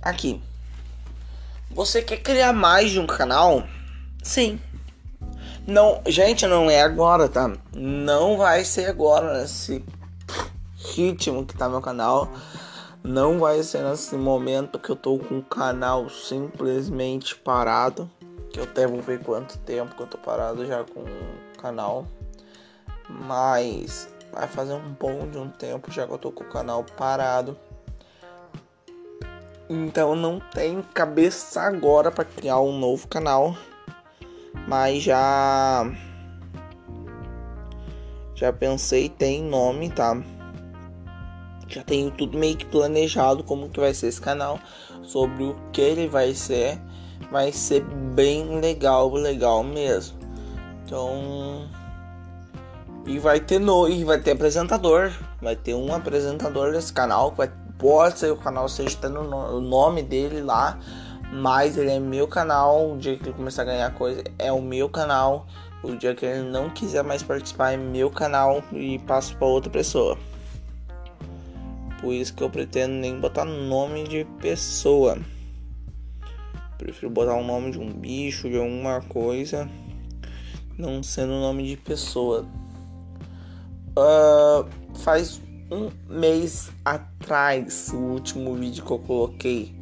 Aqui. 0.00 0.40
Você 1.70 2.00
quer 2.02 2.18
criar 2.18 2.52
mais 2.52 2.90
de 2.90 3.00
um 3.00 3.06
canal? 3.06 3.64
Sim. 4.22 4.60
Não, 5.66 6.00
gente, 6.06 6.46
não 6.46 6.70
é 6.70 6.82
agora, 6.82 7.28
tá? 7.28 7.52
Não 7.72 8.36
vai 8.36 8.64
ser 8.64 8.86
agora 8.86 9.40
nesse 9.40 9.84
ritmo 10.76 11.46
que 11.46 11.56
tá 11.56 11.68
meu 11.68 11.80
canal. 11.80 12.28
Não 13.04 13.40
vai 13.40 13.60
ser 13.64 13.82
nesse 13.82 14.14
momento 14.14 14.78
que 14.78 14.90
eu 14.90 14.94
tô 14.94 15.18
com 15.18 15.38
o 15.38 15.42
canal 15.42 16.08
simplesmente 16.08 17.34
parado. 17.34 18.08
Que 18.50 18.60
eu 18.60 18.64
até 18.64 18.86
vou 18.86 19.00
ver 19.00 19.20
quanto 19.24 19.58
tempo 19.58 19.96
que 19.96 20.02
eu 20.02 20.06
tô 20.06 20.18
parado 20.18 20.64
já 20.64 20.84
com 20.84 21.00
o 21.00 21.58
canal. 21.60 22.06
Mas 23.08 24.08
vai 24.32 24.46
fazer 24.46 24.74
um 24.74 24.92
bom 24.92 25.28
de 25.28 25.36
um 25.36 25.48
tempo 25.48 25.90
já 25.90 26.06
que 26.06 26.12
eu 26.12 26.18
tô 26.18 26.30
com 26.30 26.44
o 26.44 26.48
canal 26.48 26.84
parado. 26.96 27.58
Então 29.68 30.14
não 30.14 30.38
tem 30.38 30.80
cabeça 30.94 31.60
agora 31.60 32.10
para 32.12 32.24
criar 32.24 32.60
um 32.60 32.78
novo 32.78 33.08
canal. 33.08 33.56
Mas 34.68 35.02
já 35.02 35.84
já 38.34 38.52
pensei, 38.52 39.08
tem 39.08 39.42
nome, 39.42 39.90
tá? 39.90 40.16
Já 41.72 41.82
tenho 41.82 42.10
tudo 42.10 42.38
meio 42.38 42.56
que 42.56 42.66
planejado 42.66 43.42
como 43.42 43.68
que 43.68 43.80
vai 43.80 43.94
ser 43.94 44.08
esse 44.08 44.20
canal, 44.20 44.58
sobre 45.02 45.44
o 45.44 45.56
que 45.72 45.80
ele 45.80 46.06
vai 46.06 46.34
ser. 46.34 46.78
Vai 47.30 47.50
ser 47.50 47.82
bem 48.14 48.60
legal, 48.60 49.12
legal 49.14 49.64
mesmo. 49.64 50.18
Então, 50.84 51.66
e 53.06 53.18
vai 53.18 53.40
ter 53.40 53.58
no, 53.58 53.88
e 53.88 54.04
vai 54.04 54.20
ter 54.20 54.32
apresentador, 54.32 55.10
vai 55.40 55.56
ter 55.56 55.74
um 55.74 55.94
apresentador 55.94 56.72
desse 56.72 56.92
canal, 56.92 57.32
vai 57.32 57.50
pode 57.82 58.20
ser 58.20 58.30
o 58.30 58.36
canal 58.36 58.68
seja 58.68 58.96
o 59.08 59.60
nome 59.60 60.02
dele 60.02 60.40
lá, 60.40 60.78
mas 61.32 61.76
ele 61.76 61.90
é 61.90 61.98
meu 61.98 62.28
canal. 62.28 62.92
O 62.92 62.96
dia 62.96 63.16
que 63.16 63.24
ele 63.24 63.32
começar 63.32 63.62
a 63.62 63.64
ganhar 63.64 63.92
coisa 63.94 64.22
é 64.38 64.52
o 64.52 64.62
meu 64.62 64.88
canal. 64.88 65.46
O 65.82 65.96
dia 65.96 66.14
que 66.14 66.24
ele 66.24 66.48
não 66.48 66.70
quiser 66.70 67.02
mais 67.02 67.24
participar 67.24 67.72
é 67.72 67.76
meu 67.76 68.08
canal 68.08 68.62
e 68.72 69.00
passo 69.00 69.36
para 69.36 69.48
outra 69.48 69.68
pessoa. 69.68 70.16
Por 72.02 72.12
isso 72.12 72.34
que 72.34 72.42
eu 72.42 72.50
pretendo 72.50 72.94
nem 72.94 73.20
botar 73.20 73.44
nome 73.44 74.02
de 74.02 74.24
pessoa. 74.40 75.16
Prefiro 76.76 77.08
botar 77.08 77.36
o 77.36 77.44
nome 77.44 77.70
de 77.70 77.78
um 77.78 77.92
bicho, 77.92 78.50
de 78.50 78.58
alguma 78.58 79.00
coisa, 79.02 79.70
não 80.76 81.00
sendo 81.00 81.34
nome 81.34 81.64
de 81.64 81.76
pessoa. 81.76 82.44
Uh, 83.96 84.68
faz 84.98 85.40
um 85.70 85.90
mês 86.12 86.72
atrás, 86.84 87.92
o 87.94 87.98
último 87.98 88.52
vídeo 88.56 88.84
que 88.84 88.90
eu 88.90 88.98
coloquei, 88.98 89.72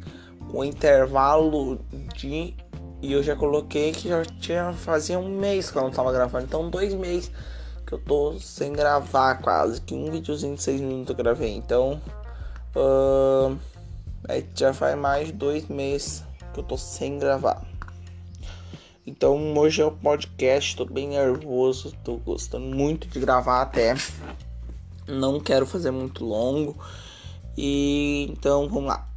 o 0.53 0.63
intervalo 0.63 1.79
de. 2.15 2.53
E 3.01 3.13
eu 3.13 3.23
já 3.23 3.35
coloquei 3.35 3.93
que 3.93 4.09
já 4.09 4.23
tinha 4.23 4.73
fazia 4.73 5.17
um 5.17 5.39
mês 5.39 5.71
que 5.71 5.77
eu 5.77 5.81
não 5.81 5.89
tava 5.89 6.13
gravando, 6.13 6.45
então 6.45 6.69
dois 6.69 6.93
meses 6.93 7.31
que 7.91 7.95
eu 7.95 7.99
tô 7.99 8.39
sem 8.39 8.71
gravar 8.71 9.41
quase, 9.41 9.81
que 9.81 9.93
um 9.93 10.09
videozinho 10.09 10.55
de 10.55 10.63
seis 10.63 10.79
minutos 10.79 11.09
eu 11.09 11.15
gravei, 11.15 11.53
então 11.53 12.01
uh, 12.73 13.57
é, 14.29 14.41
já 14.55 14.73
faz 14.73 14.97
mais 14.97 15.29
dois 15.29 15.67
meses 15.67 16.23
que 16.53 16.61
eu 16.61 16.63
tô 16.63 16.77
sem 16.77 17.19
gravar. 17.19 17.61
Então 19.05 19.57
hoje 19.57 19.81
é 19.81 19.85
o 19.85 19.91
podcast, 19.91 20.77
tô 20.77 20.85
bem 20.85 21.09
nervoso, 21.09 21.93
tô 22.01 22.15
gostando 22.15 22.65
muito 22.65 23.09
de 23.09 23.19
gravar 23.19 23.61
até. 23.61 23.93
Não 25.05 25.41
quero 25.41 25.65
fazer 25.65 25.91
muito 25.91 26.23
longo. 26.23 26.77
E 27.57 28.27
então 28.31 28.69
vamos 28.69 28.85
lá. 28.85 29.10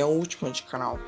É 0.00 0.04
o 0.04 0.08
último 0.08 0.50
de 0.50 0.62
canal. 0.64 0.98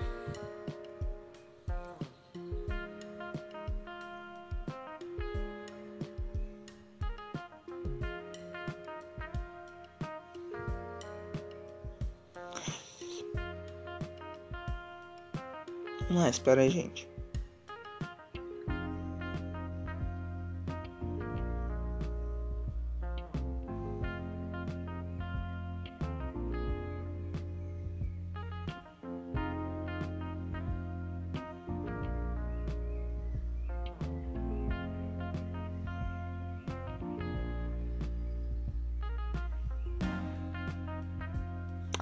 Não, 16.11 16.29
espera 16.29 16.61
aí, 16.61 16.69
gente. 16.69 17.12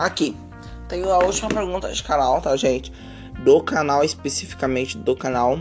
Aqui. 0.01 0.37
Tenho 0.89 1.11
a 1.11 1.19
última 1.19 1.49
pergunta 1.49 1.93
de 1.93 2.03
canal, 2.03 2.41
tá, 2.41 2.57
gente? 2.57 2.93
do 3.45 3.63
canal, 3.63 4.05
especificamente 4.05 4.99
do 4.99 5.17
canal. 5.17 5.59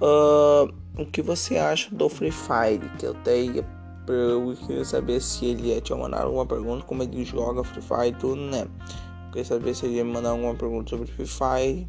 Uh, 0.00 0.72
o 0.98 1.06
que 1.06 1.22
você 1.22 1.56
acha 1.56 1.94
do 1.94 2.08
Free 2.08 2.30
Fire? 2.30 2.88
Que 2.98 3.06
eu 3.06 3.14
tenho. 3.14 3.64
Eu 4.08 4.56
queria 4.66 4.84
saber 4.84 5.20
se 5.20 5.46
ele 5.46 5.68
ia 5.68 5.80
te 5.80 5.94
mandar 5.94 6.22
alguma 6.22 6.44
pergunta, 6.44 6.84
como 6.84 7.02
ele 7.02 7.24
joga 7.24 7.62
Free 7.62 7.82
Fire 7.82 8.16
tudo, 8.18 8.40
né? 8.40 8.62
Eu 8.62 9.28
queria 9.30 9.44
saber 9.44 9.74
se 9.74 9.86
ele 9.86 9.96
ia 9.96 10.04
mandar 10.04 10.30
alguma 10.30 10.54
pergunta 10.54 10.90
sobre 10.90 11.06
Free 11.06 11.26
Fire. 11.26 11.88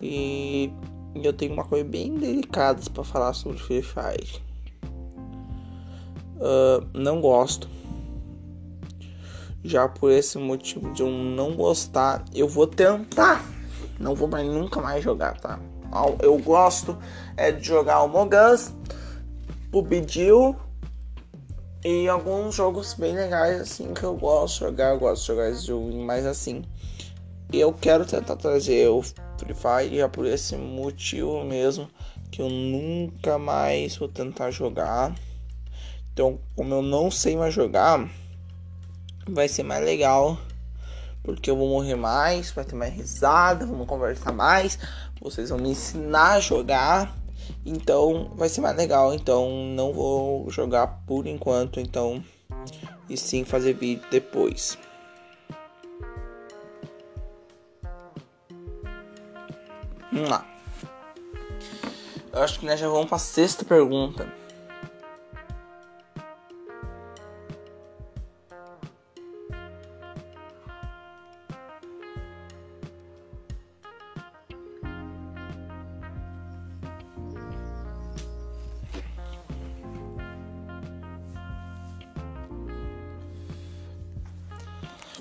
E 0.00 0.70
eu 1.14 1.32
tenho 1.32 1.54
uma 1.54 1.64
coisa 1.64 1.84
bem 1.84 2.14
delicada 2.14 2.80
para 2.92 3.04
falar 3.04 3.32
sobre 3.32 3.58
Free 3.58 3.82
Fire. 3.82 4.42
Uh, 6.36 6.86
não 6.92 7.20
gosto. 7.20 7.68
Já 9.64 9.88
por 9.88 10.10
esse 10.10 10.38
motivo 10.38 10.92
de 10.92 11.02
eu 11.02 11.10
não 11.10 11.56
gostar, 11.56 12.22
eu 12.34 12.46
vou 12.46 12.66
tentar 12.66 13.42
não 13.98 14.14
vou 14.14 14.28
mais 14.28 14.46
nunca 14.46 14.80
mais 14.80 15.02
jogar, 15.02 15.38
tá? 15.40 15.58
Eu 16.20 16.36
gosto 16.38 16.98
é 17.36 17.52
de 17.52 17.64
jogar 17.64 18.02
o 18.02 18.08
Mogus, 18.08 18.72
o 19.72 19.80
Bidil 19.80 20.56
e 21.84 22.08
alguns 22.08 22.54
jogos 22.54 22.94
bem 22.94 23.14
legais 23.14 23.60
assim 23.60 23.94
que 23.94 24.02
eu 24.02 24.16
gosto 24.16 24.54
de 24.54 24.60
jogar. 24.60 24.90
Eu 24.90 24.98
gosto 24.98 25.22
de 25.22 25.26
jogar 25.28 25.50
esse 25.50 25.66
jogo 25.66 25.94
mais 26.04 26.26
assim. 26.26 26.64
Eu 27.52 27.72
quero 27.72 28.04
tentar 28.04 28.36
trazer 28.36 28.88
o 28.88 29.02
Free 29.02 29.54
Fire 29.54 30.00
é 30.00 30.08
por 30.08 30.26
esse 30.26 30.56
motivo 30.56 31.44
mesmo 31.44 31.88
que 32.32 32.42
eu 32.42 32.48
nunca 32.48 33.38
mais 33.38 33.96
vou 33.96 34.08
tentar 34.08 34.50
jogar. 34.50 35.14
Então, 36.12 36.40
como 36.56 36.74
eu 36.74 36.82
não 36.82 37.10
sei 37.10 37.36
mais 37.36 37.54
jogar, 37.54 38.08
vai 39.28 39.48
ser 39.48 39.62
mais 39.62 39.84
legal 39.84 40.38
porque 41.24 41.50
eu 41.50 41.56
vou 41.56 41.70
morrer 41.70 41.94
mais, 41.94 42.50
vai 42.50 42.64
ter 42.66 42.76
mais 42.76 42.92
risada, 42.92 43.64
vamos 43.64 43.86
conversar 43.86 44.30
mais, 44.30 44.78
vocês 45.20 45.48
vão 45.48 45.58
me 45.58 45.70
ensinar 45.70 46.32
a 46.32 46.40
jogar, 46.40 47.16
então 47.64 48.30
vai 48.34 48.48
ser 48.50 48.60
mais 48.60 48.76
legal. 48.76 49.14
Então 49.14 49.50
não 49.74 49.92
vou 49.92 50.48
jogar 50.50 50.86
por 51.06 51.26
enquanto, 51.26 51.80
então 51.80 52.22
e 53.08 53.16
sim 53.16 53.42
fazer 53.42 53.72
vídeo 53.72 54.06
depois. 54.10 54.78
Vamos 60.12 60.28
lá. 60.28 60.46
Eu 62.32 62.42
acho 62.42 62.60
que 62.60 62.66
nós 62.66 62.78
já 62.78 62.88
vamos 62.88 63.06
para 63.06 63.16
a 63.16 63.20
sexta 63.20 63.64
pergunta. 63.64 64.43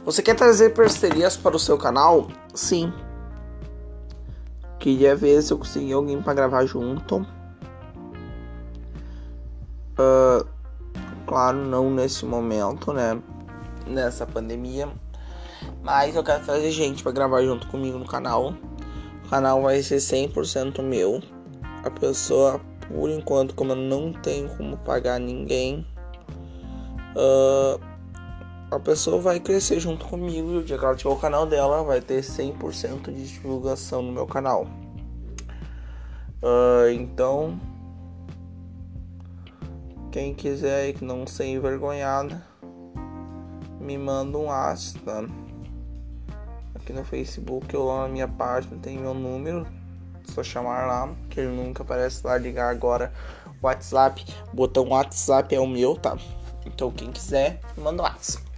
Você 0.06 0.22
quer 0.22 0.36
trazer 0.36 0.72
parcerias 0.74 1.38
para 1.38 1.56
o 1.56 1.60
seu 1.60 1.78
canal? 1.78 2.28
Sim. 2.54 2.92
Queria 4.78 5.16
ver 5.16 5.42
se 5.42 5.54
eu 5.54 5.58
consegui 5.58 5.94
alguém 5.94 6.22
para 6.22 6.34
gravar 6.34 6.66
junto. 6.66 7.26
Uh, 9.98 10.46
claro, 11.26 11.58
não 11.60 11.90
nesse 11.90 12.26
momento, 12.26 12.92
né? 12.92 13.18
Nessa 13.88 14.26
pandemia. 14.26 14.90
Mas 15.82 16.14
eu 16.18 16.24
quero 16.24 16.44
trazer 16.44 16.72
gente 16.72 17.02
para 17.02 17.14
gravar 17.14 17.42
junto 17.44 17.68
comigo 17.68 17.98
no 17.98 18.06
canal. 18.06 18.54
O 19.26 19.30
canal 19.30 19.62
vai 19.62 19.82
ser 19.82 19.98
100% 19.98 20.82
meu. 20.82 21.22
A 21.82 21.90
pessoa, 21.90 22.60
por 22.90 23.10
enquanto, 23.10 23.56
como 23.56 23.72
eu 23.72 23.78
não 23.78 24.12
tenho 24.12 24.50
como 24.58 24.76
pagar 24.80 25.18
ninguém. 25.18 25.88
Uh, 27.16 27.80
a 28.76 28.80
pessoa 28.80 29.22
vai 29.22 29.40
crescer 29.40 29.80
junto 29.80 30.06
comigo 30.06 30.52
e 30.52 30.58
o 30.58 30.64
dia 30.64 30.78
que 30.78 30.86
ela 30.86 30.96
tiver 30.96 31.12
o 31.12 31.16
canal 31.16 31.46
dela 31.46 31.84
vai 31.84 32.02
ter 32.02 32.22
100% 32.22 33.14
de 33.14 33.28
divulgação 33.28 34.02
no 34.02 34.12
meu 34.12 34.26
canal. 34.26 34.68
Uh, 36.42 36.90
então 36.92 37.60
Quem 40.14 40.32
quiser 40.32 40.84
aí 40.84 40.94
que 40.94 41.04
não 41.04 41.26
ser 41.26 41.46
envergonhada, 41.46 42.40
me 43.80 43.98
manda 43.98 44.38
um 44.38 44.52
aço, 44.52 45.00
tá? 45.00 45.24
Aqui 46.76 46.94
no 46.94 47.04
Facebook 47.04 47.76
ou 47.76 47.88
lá 47.88 48.04
na 48.04 48.10
minha 48.10 48.28
página 48.28 48.78
tem 48.80 49.00
meu 49.00 49.16
número. 49.16 49.66
Só 50.26 50.44
chamar 50.44 50.86
lá, 50.86 51.16
que 51.32 51.40
ele 51.40 51.56
nunca 51.56 51.82
aparece 51.82 52.28
lá, 52.28 52.38
ligar 52.38 52.70
agora. 52.70 53.12
WhatsApp, 53.60 54.24
botão 54.54 54.90
WhatsApp 54.90 55.56
é 55.56 55.60
o 55.60 55.66
meu, 55.66 55.96
tá? 55.96 56.16
Então 56.64 56.92
quem 56.92 57.12
quiser, 57.12 57.60
manda 57.76 58.04
um 58.04 58.06
WhatsApp. 58.06 58.53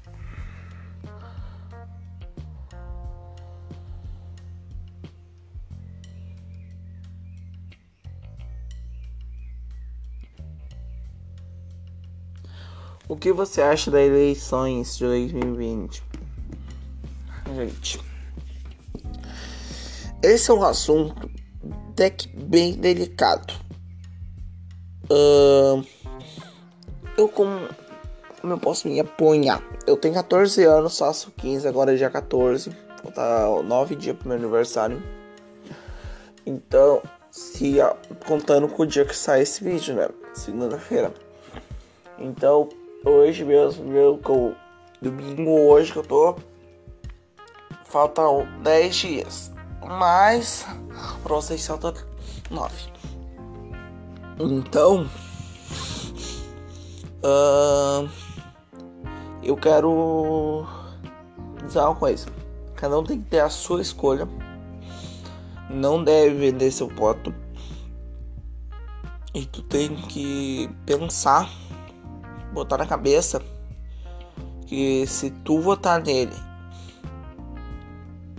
O 13.07 13.15
que 13.15 13.31
você 13.31 13.61
acha 13.61 13.91
das 13.91 14.01
eleições 14.01 14.97
de 14.97 15.05
2020? 15.05 16.03
Gente, 17.55 18.01
esse 20.23 20.49
é 20.49 20.53
um 20.53 20.63
assunto 20.63 21.29
até 21.91 22.09
que 22.09 22.27
bem 22.27 22.73
delicado. 22.73 23.53
Uh, 25.03 25.85
eu 27.15 27.29
como, 27.29 27.69
como 28.41 28.53
eu 28.53 28.57
posso 28.57 28.87
me 28.87 28.99
apunhar? 28.99 29.61
Eu 29.85 29.97
tenho 29.97 30.15
14 30.15 30.63
anos, 30.63 30.97
faço 30.97 31.31
15, 31.37 31.67
agora 31.67 31.93
é 31.93 31.95
dia 31.95 32.09
14. 32.09 32.71
Falta 33.03 33.61
9 33.61 33.95
dias 33.95 34.17
pro 34.17 34.29
meu 34.29 34.37
aniversário. 34.37 35.01
Então, 36.43 37.03
se 37.29 37.75
contando 38.25 38.67
com 38.67 38.81
o 38.81 38.87
dia 38.87 39.05
que 39.05 39.15
sai 39.15 39.43
esse 39.43 39.63
vídeo, 39.63 39.93
né? 39.93 40.09
Segunda-feira. 40.33 41.13
Então, 42.17 42.67
hoje 43.05 43.45
mesmo, 43.45 43.85
meu, 43.85 44.17
com 44.17 44.53
domingo 45.01 45.51
hoje 45.51 45.93
que 45.93 45.99
eu 45.99 46.03
tô. 46.03 46.35
Faltam 47.85 48.47
10 48.63 48.95
dias. 48.95 49.51
Mas 49.81 50.65
pra 51.23 51.35
vocês 51.35 51.65
falta 51.65 51.93
9. 52.49 52.73
Então. 54.39 55.09
Uh, 57.23 58.09
eu 59.41 59.55
quero 59.55 60.65
dizer 61.63 61.79
uma 61.79 61.95
coisa. 61.95 62.27
Cada 62.75 62.99
um 62.99 63.03
tem 63.03 63.21
que 63.21 63.29
ter 63.29 63.39
a 63.39 63.49
sua 63.49 63.81
escolha. 63.81 64.27
Não 65.69 66.03
deve 66.03 66.35
vender 66.35 66.71
seu 66.71 66.87
voto. 66.87 67.33
E 69.33 69.45
tu 69.45 69.61
tem 69.61 69.95
que 69.95 70.69
pensar 70.85 71.49
botar 72.55 72.77
na 72.77 72.87
cabeça 72.87 73.41
que 74.65 75.05
se 75.05 75.29
tu 75.29 75.59
votar 75.59 76.01
nele 76.01 76.33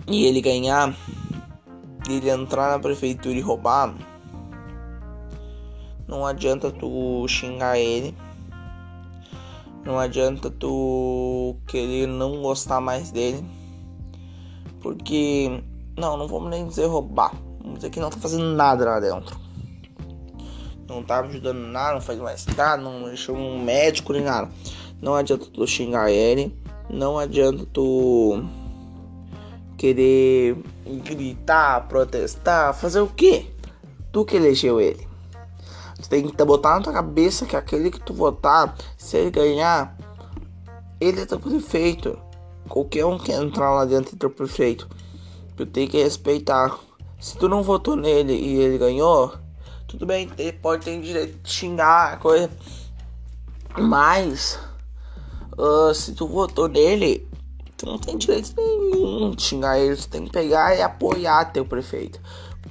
e 0.07 0.25
ele 0.25 0.41
ganhar, 0.41 0.93
ele 2.09 2.29
entrar 2.29 2.71
na 2.71 2.79
prefeitura 2.79 3.37
e 3.37 3.41
roubar, 3.41 3.93
não 6.07 6.25
adianta 6.25 6.71
tu 6.71 7.25
xingar 7.27 7.77
ele. 7.77 8.15
Não 9.85 9.97
adianta 9.97 10.49
tu 10.49 11.55
querer 11.65 12.07
não 12.07 12.41
gostar 12.41 12.81
mais 12.81 13.09
dele. 13.09 13.45
Porque, 14.81 15.63
não, 15.97 16.17
não 16.17 16.27
vamos 16.27 16.49
nem 16.49 16.67
dizer 16.67 16.87
roubar. 16.87 17.33
Vamos 17.61 17.75
dizer 17.75 17.89
que 17.89 17.99
não 17.99 18.09
tá 18.09 18.17
fazendo 18.17 18.53
nada 18.53 18.83
lá 18.83 18.99
dentro 18.99 19.46
não 20.87 21.03
tá 21.03 21.19
ajudando 21.19 21.59
nada, 21.59 21.93
não 21.95 22.01
faz 22.01 22.19
mais 22.19 22.45
nada, 22.47 22.81
não 22.81 23.03
deixou 23.03 23.35
um 23.35 23.61
médico 23.61 24.13
nem 24.13 24.23
nada. 24.23 24.49
Não 25.01 25.13
adianta 25.13 25.45
tu 25.45 25.67
xingar 25.67 26.09
ele, 26.09 26.55
não 26.89 27.17
adianta 27.19 27.65
tu 27.71 28.43
querer 29.77 30.57
gritar, 31.03 31.87
protestar, 31.87 32.73
fazer 32.73 33.01
o 33.01 33.07
quê? 33.07 33.45
Tu 34.11 34.25
que 34.25 34.35
elegeu 34.35 34.81
ele. 34.81 35.05
Tu 36.01 36.09
tem 36.09 36.27
que 36.27 36.45
botar 36.45 36.75
na 36.75 36.81
tua 36.81 36.93
cabeça 36.93 37.45
que 37.45 37.55
aquele 37.55 37.91
que 37.91 37.99
tu 37.99 38.13
votar, 38.13 38.75
se 38.97 39.17
ele 39.17 39.31
ganhar, 39.31 39.95
ele 40.99 41.21
é 41.21 41.25
teu 41.25 41.39
prefeito. 41.39 42.17
Qualquer 42.67 43.05
um 43.05 43.17
que 43.17 43.31
entrar 43.31 43.73
lá 43.73 43.85
dentro 43.85 44.15
é 44.15 44.17
teu 44.17 44.29
prefeito. 44.29 44.87
Tu 45.55 45.65
tem 45.65 45.87
que 45.87 46.01
respeitar. 46.01 46.77
Se 47.19 47.37
tu 47.37 47.49
não 47.49 47.63
votou 47.63 47.95
nele 47.95 48.33
e 48.33 48.57
ele 48.57 48.77
ganhou, 48.77 49.33
tudo 49.87 50.05
bem, 50.05 50.29
pode 50.61 50.85
ter 50.85 50.99
direito 50.99 51.41
de 51.41 51.49
xingar, 51.49 52.19
coisa. 52.19 52.49
Mas, 53.77 54.59
uh, 55.57 55.93
se 55.93 56.13
tu 56.13 56.27
votou 56.27 56.67
nele, 56.67 57.27
tu 57.77 57.85
não 57.85 57.97
tem 57.97 58.17
direito 58.17 58.53
nenhum 58.57 59.31
de 59.31 59.41
xingar 59.41 59.79
ele. 59.79 59.95
Tu 59.95 60.09
tem 60.09 60.25
que 60.25 60.31
pegar 60.31 60.75
e 60.75 60.81
apoiar 60.81 61.53
teu 61.53 61.65
prefeito. 61.65 62.19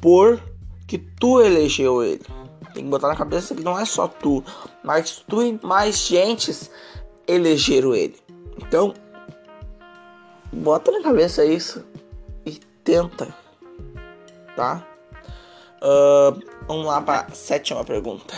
Porque 0.01 0.99
tu 1.19 1.41
elegeu 1.41 2.03
ele. 2.03 2.23
Tem 2.75 2.85
que 2.85 2.91
botar 2.91 3.09
na 3.09 3.17
cabeça 3.17 3.55
que 3.55 3.63
não 3.63 3.79
é 3.79 3.87
só 3.87 4.07
tu, 4.07 4.45
mas 4.85 5.25
tu 5.27 5.43
e 5.43 5.59
mais 5.63 5.97
gentes 6.07 6.71
elegeram 7.27 7.95
ele. 7.95 8.17
Então, 8.59 8.93
bota 10.53 10.91
na 10.91 11.03
cabeça 11.03 11.45
isso 11.45 11.83
e 12.45 12.61
tenta, 12.85 13.35
tá? 14.55 14.87
Uh, 15.87 16.43
vamos 16.67 16.85
lá 16.85 17.01
para 17.01 17.21
a 17.21 17.31
sétima 17.31 17.85
pergunta. 17.85 18.35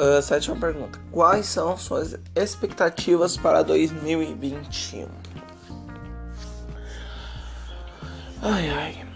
Uh, 0.00 0.22
sétima 0.22 0.56
pergunta. 0.56 0.98
Quais 1.12 1.44
são 1.44 1.76
suas 1.76 2.16
expectativas 2.34 3.36
para 3.36 3.62
2021? 3.62 5.06
Ai 8.40 8.70
ai. 8.70 9.06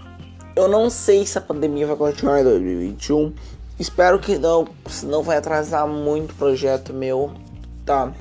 Eu 0.54 0.68
não 0.68 0.90
sei 0.90 1.24
se 1.24 1.38
a 1.38 1.40
pandemia 1.40 1.86
vai 1.86 1.96
continuar 1.96 2.42
em 2.42 2.44
2021. 2.44 3.32
Espero 3.78 4.18
que 4.18 4.36
não, 4.36 4.68
senão 4.86 5.22
vai 5.22 5.38
atrasar 5.38 5.88
muito 5.88 6.32
o 6.32 6.34
projeto 6.34 6.92
meu, 6.92 7.32
tá? 7.86 8.12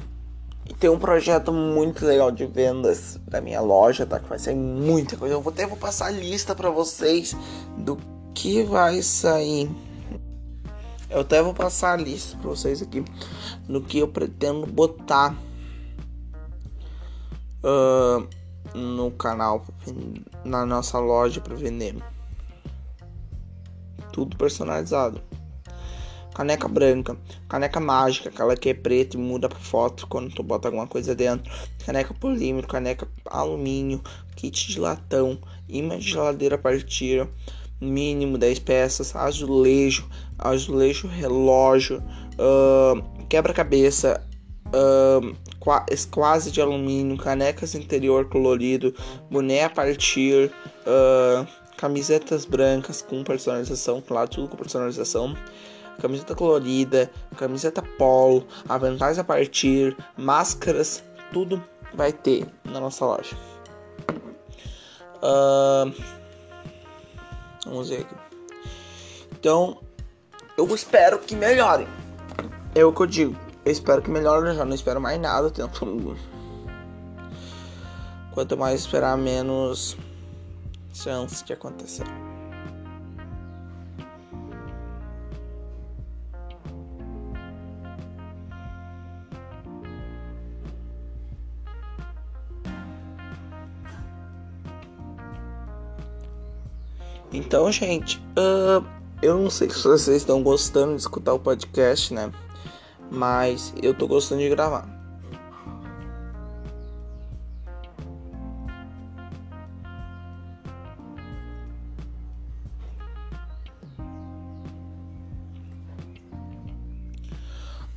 E 0.65 0.73
tem 0.73 0.89
um 0.89 0.97
projeto 0.97 1.51
muito 1.51 2.05
legal 2.05 2.31
de 2.31 2.45
vendas 2.45 3.19
da 3.27 3.41
minha 3.41 3.59
loja, 3.59 4.05
tá? 4.05 4.21
Que 4.21 4.29
vai 4.29 4.39
sair 4.39 4.55
muita 4.55 5.17
coisa. 5.17 5.35
Eu 5.35 5.41
vou 5.41 5.51
até 5.51 5.67
vou 5.67 5.75
passar 5.75 6.05
a 6.05 6.11
lista 6.11 6.55
para 6.55 6.69
vocês 6.69 7.35
do 7.77 7.99
que 8.33 8.63
vai 8.63 9.01
sair 9.01 9.69
eu 11.13 11.21
até 11.21 11.41
vou 11.43 11.53
passar 11.53 11.93
a 11.93 12.01
lista 12.01 12.35
para 12.37 12.49
vocês 12.49 12.81
aqui 12.81 13.05
no 13.67 13.81
que 13.81 13.99
eu 13.99 14.07
pretendo 14.07 14.65
botar 14.65 15.37
uh, 17.63 18.27
no 18.75 19.11
canal, 19.11 19.63
na 20.43 20.65
nossa 20.65 20.97
loja 20.97 21.39
para 21.39 21.55
vender. 21.55 21.95
Tudo 24.11 24.35
personalizado. 24.35 25.21
Caneca 26.33 26.67
branca, 26.67 27.15
caneca 27.47 27.79
mágica, 27.79 28.29
aquela 28.29 28.57
que 28.57 28.69
é 28.69 28.73
preta 28.73 29.15
e 29.15 29.19
muda 29.19 29.47
pra 29.47 29.59
foto 29.59 30.07
quando 30.07 30.33
tu 30.33 30.41
bota 30.41 30.67
alguma 30.67 30.87
coisa 30.87 31.13
dentro. 31.13 31.53
Caneca 31.85 32.11
polímero, 32.15 32.67
caneca 32.67 33.07
alumínio, 33.27 34.01
kit 34.35 34.71
de 34.71 34.79
latão, 34.79 35.39
imã 35.69 35.99
de 35.99 36.09
geladeira 36.09 36.57
partida 36.57 37.29
mínimo 37.83 38.37
10 38.37 38.59
peças, 38.59 39.15
azulejo, 39.15 40.07
azulejo 40.43 41.07
relógio, 41.07 42.03
uh, 42.33 43.25
quebra-cabeça, 43.27 44.25
uh, 44.67 45.35
quase 46.11 46.51
de 46.51 46.61
alumínio, 46.61 47.17
canecas 47.17 47.75
interior 47.75 48.29
colorido, 48.29 48.93
boné 49.29 49.63
a 49.63 49.69
partir, 49.69 50.51
uh, 50.85 51.47
camisetas 51.77 52.45
brancas 52.45 53.01
com 53.01 53.23
personalização, 53.23 54.01
claro, 54.01 54.29
tudo 54.29 54.47
com 54.49 54.57
personalização, 54.57 55.35
camiseta 55.99 56.35
colorida, 56.35 57.09
camiseta 57.37 57.81
polo, 57.97 58.45
aventais 58.67 59.17
a 59.17 59.23
partir, 59.23 59.95
máscaras, 60.17 61.03
tudo 61.31 61.63
vai 61.93 62.11
ter 62.11 62.45
na 62.65 62.79
nossa 62.79 63.05
loja. 63.05 63.35
Uh, 65.21 65.93
Vamos 67.65 67.89
ver 67.89 68.01
aqui. 68.01 68.15
Então, 69.39 69.77
eu 70.57 70.75
espero 70.75 71.19
que 71.19 71.35
melhore. 71.35 71.87
É 72.75 72.83
o 72.83 72.93
que 72.93 73.01
eu 73.01 73.07
digo. 73.07 73.35
Eu 73.65 73.71
espero 73.71 74.01
que 74.01 74.09
melhore, 74.09 74.49
eu 74.49 74.55
já 74.55 74.65
não 74.65 74.75
espero 74.75 74.99
mais 74.99 75.19
nada. 75.19 75.49
Tento... 75.49 76.17
Quanto 78.33 78.57
mais 78.57 78.81
esperar, 78.81 79.17
menos 79.17 79.95
chance 80.93 81.43
de 81.43 81.53
acontecer. 81.53 82.05
Então, 97.31 97.71
gente, 97.71 98.19
uh, 98.37 99.02
eu 99.23 99.37
não 99.39 99.49
sei 99.49 99.69
se 99.69 99.81
vocês 99.81 100.17
estão 100.17 100.43
gostando 100.43 100.95
de 100.95 101.01
escutar 101.01 101.33
o 101.33 101.39
podcast, 101.39 102.13
né? 102.13 102.29
Mas 103.09 103.73
eu 103.81 103.93
tô 103.93 104.05
gostando 104.05 104.41
de 104.41 104.49
gravar. 104.49 104.85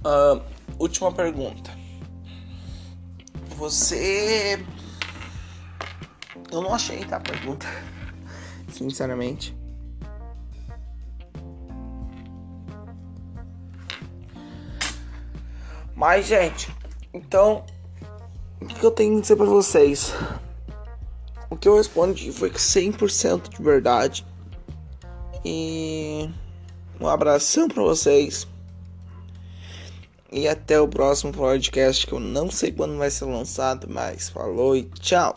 Uh, 0.05 0.41
última 0.79 1.11
pergunta. 1.11 1.77
Você. 3.57 4.65
Eu 6.53 6.63
não 6.63 6.73
achei, 6.73 7.05
tá? 7.05 7.17
A 7.17 7.21
pergunta 7.21 7.67
sinceramente. 8.71 9.66
Mas, 16.09 16.25
gente, 16.25 16.73
então, 17.13 17.65
o 18.63 18.67
que 18.67 18.85
eu 18.85 18.93
tenho 18.93 19.17
que 19.17 19.23
dizer 19.23 19.35
para 19.35 19.45
vocês? 19.45 20.15
O 21.51 21.57
que 21.57 21.67
eu 21.67 21.77
respondi 21.77 22.31
foi 22.31 22.49
100% 22.49 23.49
de 23.49 23.61
verdade. 23.61 24.25
E 25.45 26.31
um 27.01 27.09
abração 27.09 27.67
para 27.67 27.83
vocês. 27.83 28.47
E 30.31 30.47
até 30.47 30.81
o 30.81 30.87
próximo 30.87 31.33
podcast 31.33 32.07
que 32.07 32.13
eu 32.13 32.21
não 32.21 32.53
sei 32.53 32.71
quando 32.71 32.97
vai 32.97 33.11
ser 33.11 33.25
lançado, 33.25 33.89
mas 33.91 34.29
falou 34.29 34.77
e 34.77 34.85
tchau. 34.85 35.37